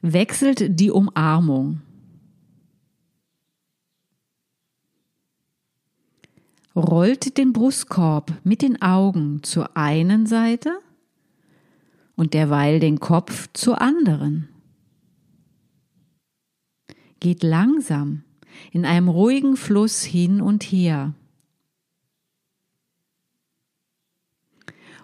Wechselt 0.00 0.78
die 0.78 0.92
Umarmung. 0.92 1.82
Rollt 6.76 7.38
den 7.38 7.52
Brustkorb 7.52 8.32
mit 8.44 8.60
den 8.62 8.80
Augen 8.82 9.42
zur 9.42 9.76
einen 9.76 10.26
Seite 10.26 10.78
und 12.16 12.34
derweil 12.34 12.80
den 12.80 13.00
Kopf 13.00 13.48
zur 13.54 13.80
anderen. 13.80 14.48
Geht 17.18 17.42
langsam 17.42 18.22
in 18.72 18.84
einem 18.84 19.08
ruhigen 19.08 19.56
Fluss 19.56 20.02
hin 20.02 20.40
und 20.40 20.62
her. 20.62 21.14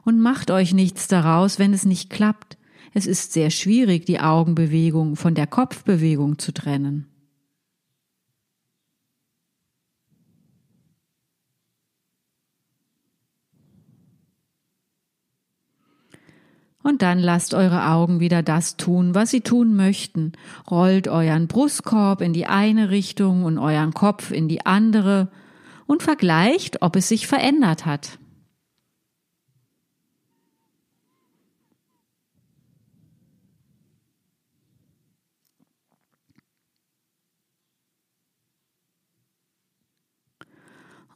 Und 0.05 0.21
macht 0.21 0.51
euch 0.51 0.75
nichts 0.75 1.09
daraus, 1.09 1.59
wenn 1.59 1.73
es 1.73 1.85
nicht 1.85 2.11
klappt. 2.11 2.59
Es 2.93 3.07
ist 3.07 3.33
sehr 3.33 3.51
schwierig, 3.51 4.05
die 4.05 4.21
Augenbewegung 4.21 5.17
von 5.17 5.35
der 5.35 5.47
Kopfbewegung 5.47 6.39
zu 6.39 6.53
trennen. 6.53 7.12
Und 16.83 17.03
dann 17.03 17.19
lasst 17.19 17.55
eure 17.55 17.87
Augen 17.89 18.19
wieder 18.21 18.43
das 18.43 18.77
tun, 18.77 19.15
was 19.15 19.31
sie 19.31 19.41
tun 19.41 19.75
möchten. 19.75 20.33
Rollt 20.71 21.07
euren 21.07 21.47
Brustkorb 21.47 22.21
in 22.21 22.33
die 22.33 22.47
eine 22.47 22.91
Richtung 22.91 23.45
und 23.45 23.59
euren 23.59 23.95
Kopf 23.95 24.31
in 24.33 24.49
die 24.49 24.67
andere 24.67 25.29
und 25.87 26.03
vergleicht, 26.03 26.83
ob 26.83 26.97
es 26.97 27.09
sich 27.09 27.27
verändert 27.27 27.87
hat. 27.87 28.19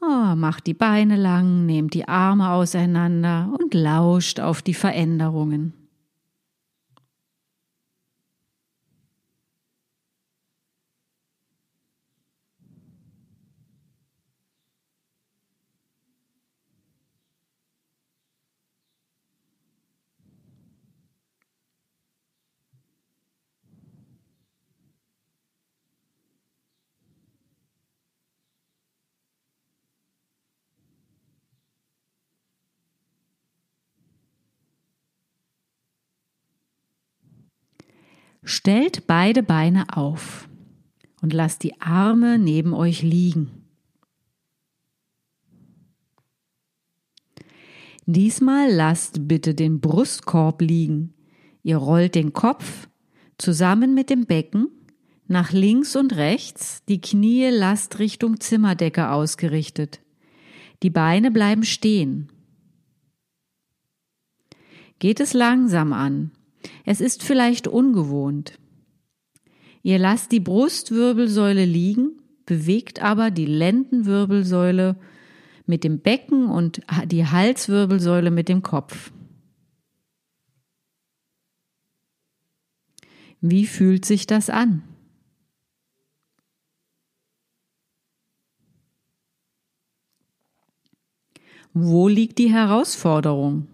Oh, 0.09 0.37
macht 0.37 0.69
die 0.69 0.75
Beine 0.75 1.17
lang, 1.17 1.67
nehmt 1.67 1.93
die 1.93 2.07
Arme 2.07 2.51
auseinander 2.51 3.53
und 3.59 3.75
lauscht 3.75 4.39
auf 4.39 4.63
die 4.63 4.75
Veränderungen. 4.75 5.73
Stellt 38.57 39.07
beide 39.07 39.43
Beine 39.43 39.85
auf 39.99 40.49
und 41.21 41.35
lasst 41.35 41.63
die 41.63 41.79
Arme 41.79 42.39
neben 42.39 42.73
euch 42.73 43.03
liegen. 43.03 43.51
Diesmal 48.07 48.73
lasst 48.73 49.29
bitte 49.29 49.55
den 49.55 49.83
Brustkorb 49.83 50.63
liegen. 50.63 51.13
Ihr 51.65 51.77
rollt 51.77 52.15
den 52.15 52.33
Kopf 52.33 52.89
zusammen 53.37 53.93
mit 53.93 54.09
dem 54.09 54.25
Becken 54.25 54.69
nach 55.29 55.53
links 55.53 55.95
und 55.95 56.17
rechts, 56.17 56.83
die 56.89 57.03
Knie 57.03 57.51
lasst 57.51 57.99
Richtung 57.99 58.41
Zimmerdecke 58.41 59.11
ausgerichtet. 59.11 60.01
Die 60.83 60.89
Beine 60.89 61.31
bleiben 61.31 61.65
stehen. 61.65 62.33
Geht 64.99 65.21
es 65.21 65.35
langsam 65.35 65.93
an. 65.93 66.31
Es 66.85 67.01
ist 67.01 67.23
vielleicht 67.23 67.69
ungewohnt. 67.69 68.59
Ihr 69.83 69.99
lasst 69.99 70.33
die 70.33 70.41
Brustwirbelsäule 70.41 71.65
liegen, 71.65 72.21
bewegt 72.45 73.03
aber 73.03 73.31
die 73.31 73.47
Lendenwirbelsäule 73.47 74.97
mit 75.67 75.85
dem 75.85 76.01
Becken 76.01 76.49
und 76.49 76.81
die 77.07 77.27
Halswirbelsäule 77.27 78.31
mit 78.31 78.49
dem 78.49 78.63
Kopf. 78.63 79.13
Wie 83.41 83.67
fühlt 83.67 84.05
sich 84.05 84.27
das 84.27 84.51
an? 84.51 84.83
Wo 91.73 92.09
liegt 92.09 92.39
die 92.39 92.51
Herausforderung? 92.51 93.69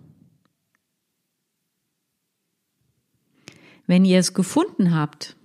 Wenn 3.93 4.07
ihr 4.07 4.21
es 4.21 4.33
gefunden 4.33 4.95
habt, 4.95 5.37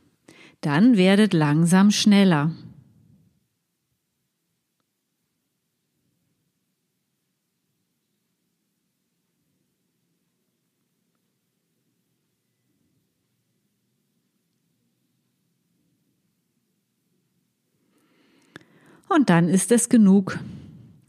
dann 0.61 0.95
werdet 0.95 1.33
langsam 1.33 1.91
schneller. 1.91 2.51
Und 19.09 19.29
dann 19.29 19.49
ist 19.49 19.73
es 19.73 19.89
genug. 19.89 20.39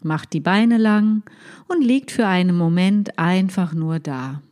Macht 0.03 0.33
die 0.33 0.41
Beine 0.41 0.77
lang 0.77 1.23
und 1.69 1.85
liegt 1.85 2.11
für 2.11 2.27
einen 2.27 2.57
Moment 2.57 3.17
einfach 3.17 3.75
nur 3.75 4.01
da. 4.01 4.43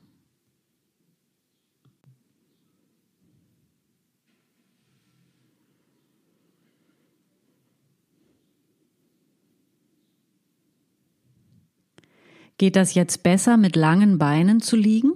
Geht 12.58 12.76
das 12.76 12.94
jetzt 12.94 13.22
besser, 13.22 13.56
mit 13.56 13.76
langen 13.76 14.18
Beinen 14.18 14.60
zu 14.60 14.76
liegen? 14.76 15.12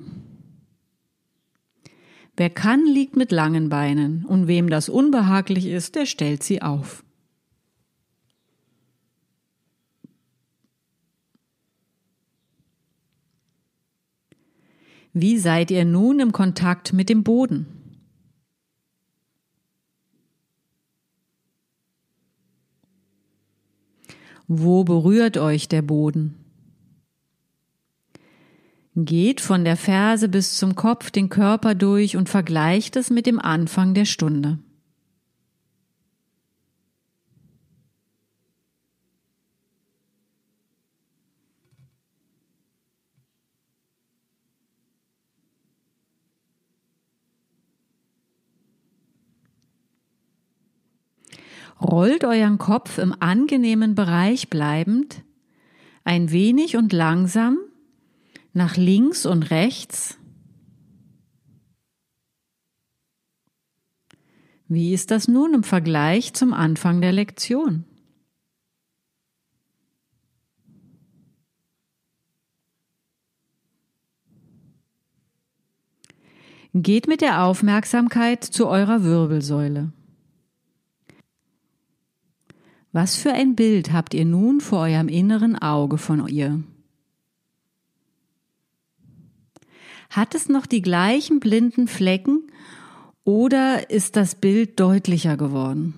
Wer 2.36 2.50
kann, 2.50 2.86
liegt 2.86 3.16
mit 3.16 3.32
langen 3.32 3.68
Beinen, 3.68 4.24
und 4.24 4.46
wem 4.46 4.68
das 4.68 4.88
unbehaglich 4.88 5.66
ist, 5.66 5.94
der 5.94 6.06
stellt 6.06 6.42
sie 6.42 6.62
auf. 6.62 7.04
Wie 15.12 15.38
seid 15.38 15.70
ihr 15.70 15.84
nun 15.84 16.20
im 16.20 16.32
Kontakt 16.32 16.92
mit 16.92 17.08
dem 17.08 17.24
Boden? 17.24 17.66
Wo 24.46 24.84
berührt 24.84 25.36
euch 25.36 25.68
der 25.68 25.82
Boden? 25.82 26.49
Geht 29.04 29.40
von 29.40 29.64
der 29.64 29.76
Ferse 29.76 30.28
bis 30.28 30.56
zum 30.56 30.74
Kopf 30.74 31.10
den 31.10 31.28
Körper 31.28 31.74
durch 31.74 32.16
und 32.16 32.28
vergleicht 32.28 32.96
es 32.96 33.10
mit 33.10 33.26
dem 33.26 33.38
Anfang 33.38 33.94
der 33.94 34.04
Stunde. 34.04 34.58
rollt 51.80 52.24
euren 52.24 52.58
Kopf 52.58 52.98
im 52.98 53.14
angenehmen 53.20 53.94
Bereich 53.94 54.50
bleibend, 54.50 55.22
ein 56.04 56.30
wenig 56.30 56.76
und 56.76 56.92
langsam 56.92 57.58
nach 58.52 58.76
links 58.76 59.26
und 59.26 59.50
rechts. 59.50 60.18
Wie 64.68 64.92
ist 64.92 65.10
das 65.10 65.26
nun 65.26 65.54
im 65.54 65.64
Vergleich 65.64 66.32
zum 66.32 66.52
Anfang 66.52 67.00
der 67.00 67.12
Lektion? 67.12 67.84
Geht 76.72 77.08
mit 77.08 77.20
der 77.20 77.42
Aufmerksamkeit 77.42 78.44
zu 78.44 78.68
eurer 78.68 79.02
Wirbelsäule. 79.02 79.92
Was 82.92 83.16
für 83.16 83.32
ein 83.32 83.56
Bild 83.56 83.92
habt 83.92 84.14
ihr 84.14 84.24
nun 84.24 84.60
vor 84.60 84.82
eurem 84.82 85.08
inneren 85.08 85.56
Auge 85.56 85.98
von 85.98 86.28
ihr? 86.28 86.62
Hat 90.10 90.34
es 90.34 90.48
noch 90.48 90.66
die 90.66 90.82
gleichen 90.82 91.38
blinden 91.38 91.86
Flecken 91.86 92.50
oder 93.22 93.90
ist 93.90 94.16
das 94.16 94.34
Bild 94.34 94.80
deutlicher 94.80 95.36
geworden? 95.36 95.94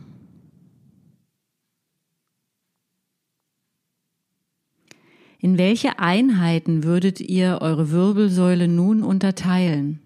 In 5.39 5.57
welche 5.59 5.99
Einheiten 5.99 6.85
würdet 6.85 7.21
ihr 7.21 7.59
eure 7.63 7.91
Wirbelsäule 7.91 8.69
nun 8.69 9.03
unterteilen? 9.03 10.01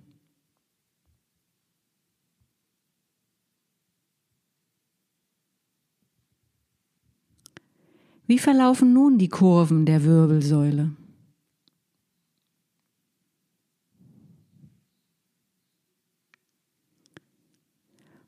Wie 8.28 8.38
verlaufen 8.38 8.92
nun 8.92 9.18
die 9.18 9.28
Kurven 9.28 9.84
der 9.84 10.04
Wirbelsäule? 10.04 10.92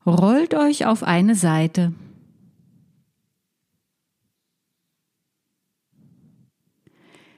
Rollt 0.09 0.55
euch 0.55 0.87
auf 0.87 1.03
eine 1.03 1.35
Seite. 1.35 1.93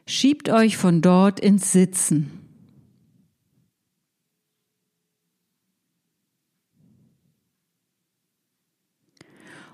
Schiebt 0.06 0.48
euch 0.48 0.76
von 0.76 1.02
dort 1.02 1.40
ins 1.40 1.72
Sitzen. 1.72 2.30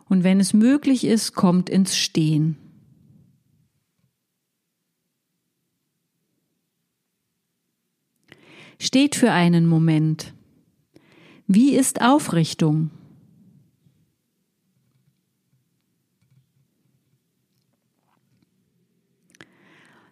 Und 0.09 0.24
wenn 0.24 0.40
es 0.40 0.55
möglich 0.55 1.05
ist, 1.05 1.34
kommt 1.34 1.68
ins 1.68 1.99
Stehen. 1.99 2.57
steht 8.78 9.16
für 9.16 9.32
einen 9.32 9.66
Moment. 9.66 10.36
Wie 11.47 11.76
ist 11.76 12.03
Aufrichtung? 12.03 12.90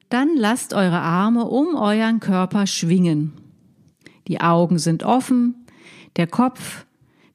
Dann 0.09 0.37
lasst 0.37 0.74
eure 0.74 1.01
Arme 1.01 1.47
um 1.47 1.74
euren 1.74 2.20
Körper 2.20 2.68
schwingen. 2.68 3.32
Die 4.28 4.41
Augen 4.41 4.78
sind 4.78 5.03
offen, 5.03 5.66
der 6.14 6.28
Kopf, 6.28 6.87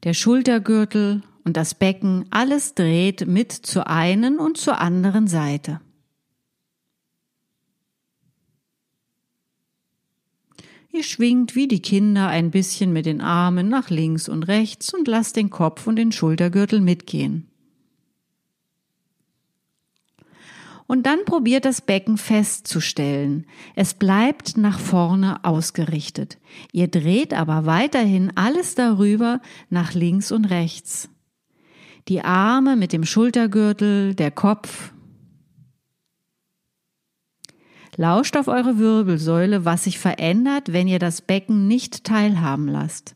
der 0.04 0.14
Schultergürtel 0.14 1.22
und 1.44 1.58
das 1.58 1.74
Becken, 1.74 2.24
alles 2.30 2.74
dreht 2.74 3.26
mit 3.26 3.52
zur 3.52 3.88
einen 3.88 4.38
und 4.38 4.56
zur 4.56 4.80
anderen 4.80 5.26
Seite. 5.26 5.82
Ihr 10.92 11.04
schwingt 11.04 11.54
wie 11.54 11.68
die 11.68 11.82
Kinder 11.82 12.26
ein 12.26 12.50
bisschen 12.50 12.92
mit 12.92 13.06
den 13.06 13.20
Armen 13.20 13.68
nach 13.68 13.90
links 13.90 14.28
und 14.28 14.44
rechts 14.44 14.92
und 14.92 15.06
lasst 15.06 15.36
den 15.36 15.48
Kopf 15.48 15.86
und 15.86 15.96
den 15.96 16.10
Schultergürtel 16.10 16.80
mitgehen. 16.80 17.46
Und 20.88 21.06
dann 21.06 21.24
probiert 21.24 21.64
das 21.64 21.80
Becken 21.80 22.18
festzustellen. 22.18 23.46
Es 23.76 23.94
bleibt 23.94 24.56
nach 24.56 24.80
vorne 24.80 25.44
ausgerichtet. 25.44 26.38
Ihr 26.72 26.88
dreht 26.88 27.32
aber 27.32 27.64
weiterhin 27.64 28.32
alles 28.34 28.74
darüber 28.74 29.40
nach 29.68 29.94
links 29.94 30.32
und 30.32 30.46
rechts. 30.46 31.08
Die 32.08 32.22
Arme 32.22 32.74
mit 32.74 32.92
dem 32.92 33.04
Schultergürtel, 33.04 34.16
der 34.16 34.32
Kopf 34.32 34.92
Lauscht 38.00 38.38
auf 38.38 38.48
eure 38.48 38.78
Wirbelsäule, 38.78 39.66
was 39.66 39.84
sich 39.84 39.98
verändert, 39.98 40.72
wenn 40.72 40.88
ihr 40.88 40.98
das 40.98 41.20
Becken 41.20 41.68
nicht 41.68 42.02
teilhaben 42.02 42.66
lasst. 42.66 43.14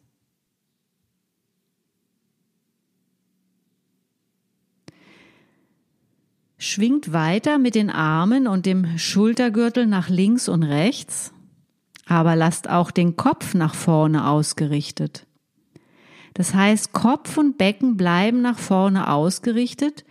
Schwingt 6.59 7.14
weiter 7.14 7.57
mit 7.57 7.74
den 7.74 7.89
Armen 7.89 8.47
und 8.47 8.66
dem 8.66 8.99
Schultergürtel 8.99 9.87
nach 9.87 10.11
links 10.11 10.51
und 10.51 10.62
rechts, 10.62 11.32
aber 12.05 12.37
lasst 12.37 12.68
auch 12.68 12.91
den 12.91 13.16
Kopf 13.16 13.55
nach 13.55 13.74
vorne 13.74 14.28
ausgerichtet. 14.28 15.26
Das 16.35 16.53
heißt, 16.53 16.93
Kopf 16.93 17.39
und 17.39 17.57
Becken 17.57 17.97
bleiben 17.97 18.43
nach 18.43 18.59
vorne 18.59 19.11
ausgerichtet 19.11 20.05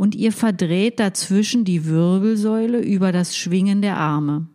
und 0.00 0.14
ihr 0.14 0.32
verdreht 0.32 0.98
dazwischen 0.98 1.66
die 1.66 1.84
Wirbelsäule 1.84 2.80
über 2.80 3.12
das 3.12 3.36
Schwingen 3.36 3.82
der 3.82 3.98
Arme. 3.98 4.48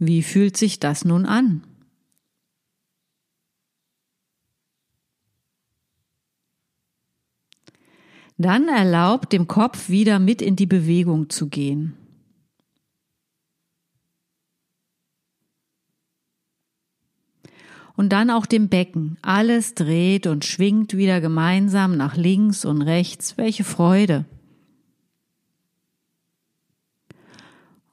Wie 0.00 0.24
fühlt 0.24 0.56
sich 0.56 0.80
das 0.80 1.04
nun 1.04 1.24
an? 1.24 1.62
Dann 8.38 8.66
erlaubt 8.66 9.32
dem 9.32 9.46
Kopf 9.46 9.88
wieder 9.88 10.18
mit 10.18 10.42
in 10.42 10.56
die 10.56 10.66
Bewegung 10.66 11.30
zu 11.30 11.48
gehen. 11.48 12.03
Und 17.96 18.10
dann 18.12 18.30
auch 18.30 18.46
dem 18.46 18.68
Becken. 18.68 19.16
Alles 19.22 19.74
dreht 19.74 20.26
und 20.26 20.44
schwingt 20.44 20.96
wieder 20.96 21.20
gemeinsam 21.20 21.96
nach 21.96 22.16
links 22.16 22.64
und 22.64 22.82
rechts. 22.82 23.36
Welche 23.36 23.64
Freude. 23.64 24.24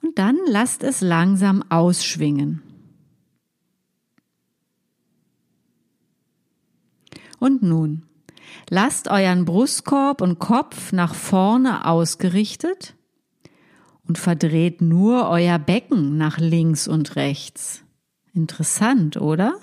Und 0.01 0.17
dann 0.17 0.37
lasst 0.47 0.83
es 0.83 1.01
langsam 1.01 1.63
ausschwingen. 1.69 2.63
Und 7.39 7.63
nun, 7.63 8.03
lasst 8.69 9.07
euren 9.07 9.45
Brustkorb 9.45 10.21
und 10.21 10.37
Kopf 10.39 10.91
nach 10.91 11.15
vorne 11.15 11.85
ausgerichtet 11.85 12.95
und 14.07 14.17
verdreht 14.17 14.81
nur 14.81 15.27
euer 15.29 15.57
Becken 15.57 16.17
nach 16.17 16.37
links 16.37 16.87
und 16.87 17.15
rechts. 17.15 17.83
Interessant, 18.33 19.17
oder? 19.17 19.55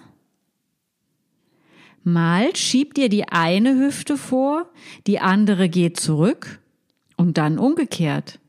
Mal 2.09 2.56
schiebt 2.56 2.96
ihr 2.96 3.11
die 3.11 3.28
eine 3.28 3.78
Hüfte 3.78 4.16
vor, 4.16 4.70
die 5.06 5.20
andere 5.20 5.68
geht 5.68 6.00
zurück 6.00 6.59
und 7.18 7.36
dann 7.36 7.59
umgekehrt. 7.59 8.40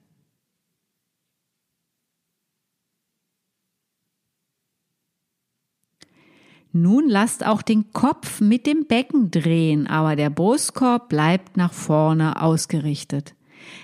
Nun 6.72 7.10
lasst 7.10 7.46
auch 7.46 7.62
den 7.62 7.92
Kopf 7.92 8.40
mit 8.40 8.66
dem 8.66 8.86
Becken 8.86 9.30
drehen, 9.30 9.88
aber 9.88 10.16
der 10.16 10.30
Brustkorb 10.30 11.10
bleibt 11.10 11.58
nach 11.58 11.74
vorne 11.74 12.42
ausgerichtet. 12.42 13.36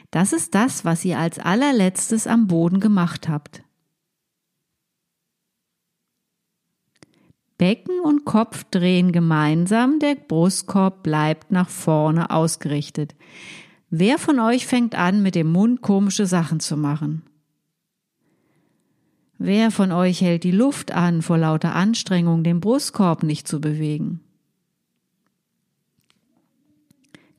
Das 0.09 0.31
ist 0.31 0.55
das, 0.55 0.85
was 0.85 1.03
ihr 1.03 1.19
als 1.19 1.37
allerletztes 1.37 2.27
am 2.27 2.47
Boden 2.47 2.79
gemacht 2.79 3.27
habt. 3.27 3.64
Becken 7.57 8.01
und 8.01 8.25
Kopf 8.25 8.65
drehen 8.65 9.11
gemeinsam, 9.11 9.99
der 9.99 10.15
Brustkorb 10.15 11.03
bleibt 11.03 11.51
nach 11.51 11.69
vorne 11.69 12.29
ausgerichtet. 12.29 13.15
Wer 13.89 14.17
von 14.17 14.39
euch 14.39 14.65
fängt 14.67 14.95
an, 14.95 15.21
mit 15.21 15.35
dem 15.35 15.51
Mund 15.51 15.81
komische 15.81 16.25
Sachen 16.25 16.59
zu 16.59 16.75
machen? 16.75 17.23
Wer 19.37 19.71
von 19.71 19.91
euch 19.91 20.21
hält 20.21 20.43
die 20.43 20.51
Luft 20.51 20.91
an, 20.91 21.21
vor 21.21 21.37
lauter 21.37 21.75
Anstrengung 21.75 22.43
den 22.43 22.59
Brustkorb 22.59 23.23
nicht 23.23 23.47
zu 23.47 23.61
bewegen? 23.61 24.21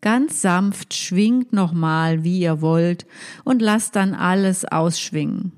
Ganz 0.02 0.40
sanft 0.40 0.94
schwingt 0.94 1.52
nochmal, 1.52 2.22
wie 2.22 2.38
ihr 2.38 2.60
wollt, 2.60 3.06
und 3.44 3.60
lasst 3.60 3.96
dann 3.96 4.14
alles 4.14 4.64
ausschwingen. 4.64 5.52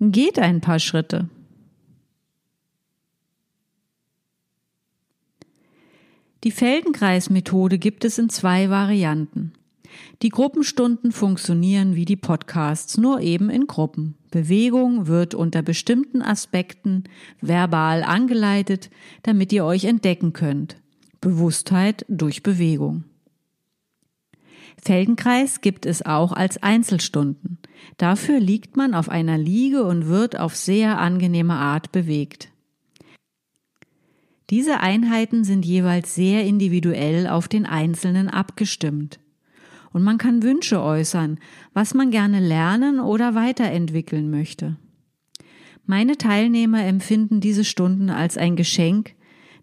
Geht 0.00 0.38
ein 0.38 0.60
paar 0.60 0.78
Schritte. 0.78 1.28
Die 6.44 6.52
Feldenkreismethode 6.52 7.78
gibt 7.78 8.04
es 8.04 8.16
in 8.16 8.28
zwei 8.28 8.70
Varianten. 8.70 9.54
Die 10.22 10.28
Gruppenstunden 10.28 11.10
funktionieren 11.10 11.96
wie 11.96 12.04
die 12.04 12.16
Podcasts, 12.16 12.96
nur 12.96 13.20
eben 13.20 13.50
in 13.50 13.66
Gruppen. 13.66 14.14
Bewegung 14.30 15.08
wird 15.08 15.34
unter 15.34 15.62
bestimmten 15.62 16.22
Aspekten 16.22 17.04
verbal 17.40 18.04
angeleitet, 18.04 18.90
damit 19.24 19.52
ihr 19.52 19.64
euch 19.64 19.84
entdecken 19.84 20.32
könnt. 20.32 20.76
Bewusstheit 21.20 22.04
durch 22.08 22.44
Bewegung. 22.44 23.02
Feldenkreis 24.82 25.60
gibt 25.60 25.86
es 25.86 26.04
auch 26.04 26.32
als 26.32 26.62
Einzelstunden. 26.62 27.58
Dafür 27.96 28.40
liegt 28.40 28.76
man 28.76 28.94
auf 28.94 29.08
einer 29.08 29.38
Liege 29.38 29.84
und 29.84 30.06
wird 30.06 30.38
auf 30.38 30.56
sehr 30.56 30.98
angenehme 30.98 31.54
Art 31.54 31.92
bewegt. 31.92 32.50
Diese 34.50 34.80
Einheiten 34.80 35.44
sind 35.44 35.66
jeweils 35.66 36.14
sehr 36.14 36.44
individuell 36.44 37.26
auf 37.26 37.48
den 37.48 37.66
Einzelnen 37.66 38.28
abgestimmt. 38.28 39.20
Und 39.92 40.02
man 40.02 40.16
kann 40.16 40.42
Wünsche 40.42 40.82
äußern, 40.82 41.38
was 41.74 41.92
man 41.92 42.10
gerne 42.10 42.40
lernen 42.40 43.00
oder 43.00 43.34
weiterentwickeln 43.34 44.30
möchte. 44.30 44.76
Meine 45.84 46.16
Teilnehmer 46.16 46.84
empfinden 46.84 47.40
diese 47.40 47.64
Stunden 47.64 48.10
als 48.10 48.36
ein 48.36 48.56
Geschenk, 48.56 49.14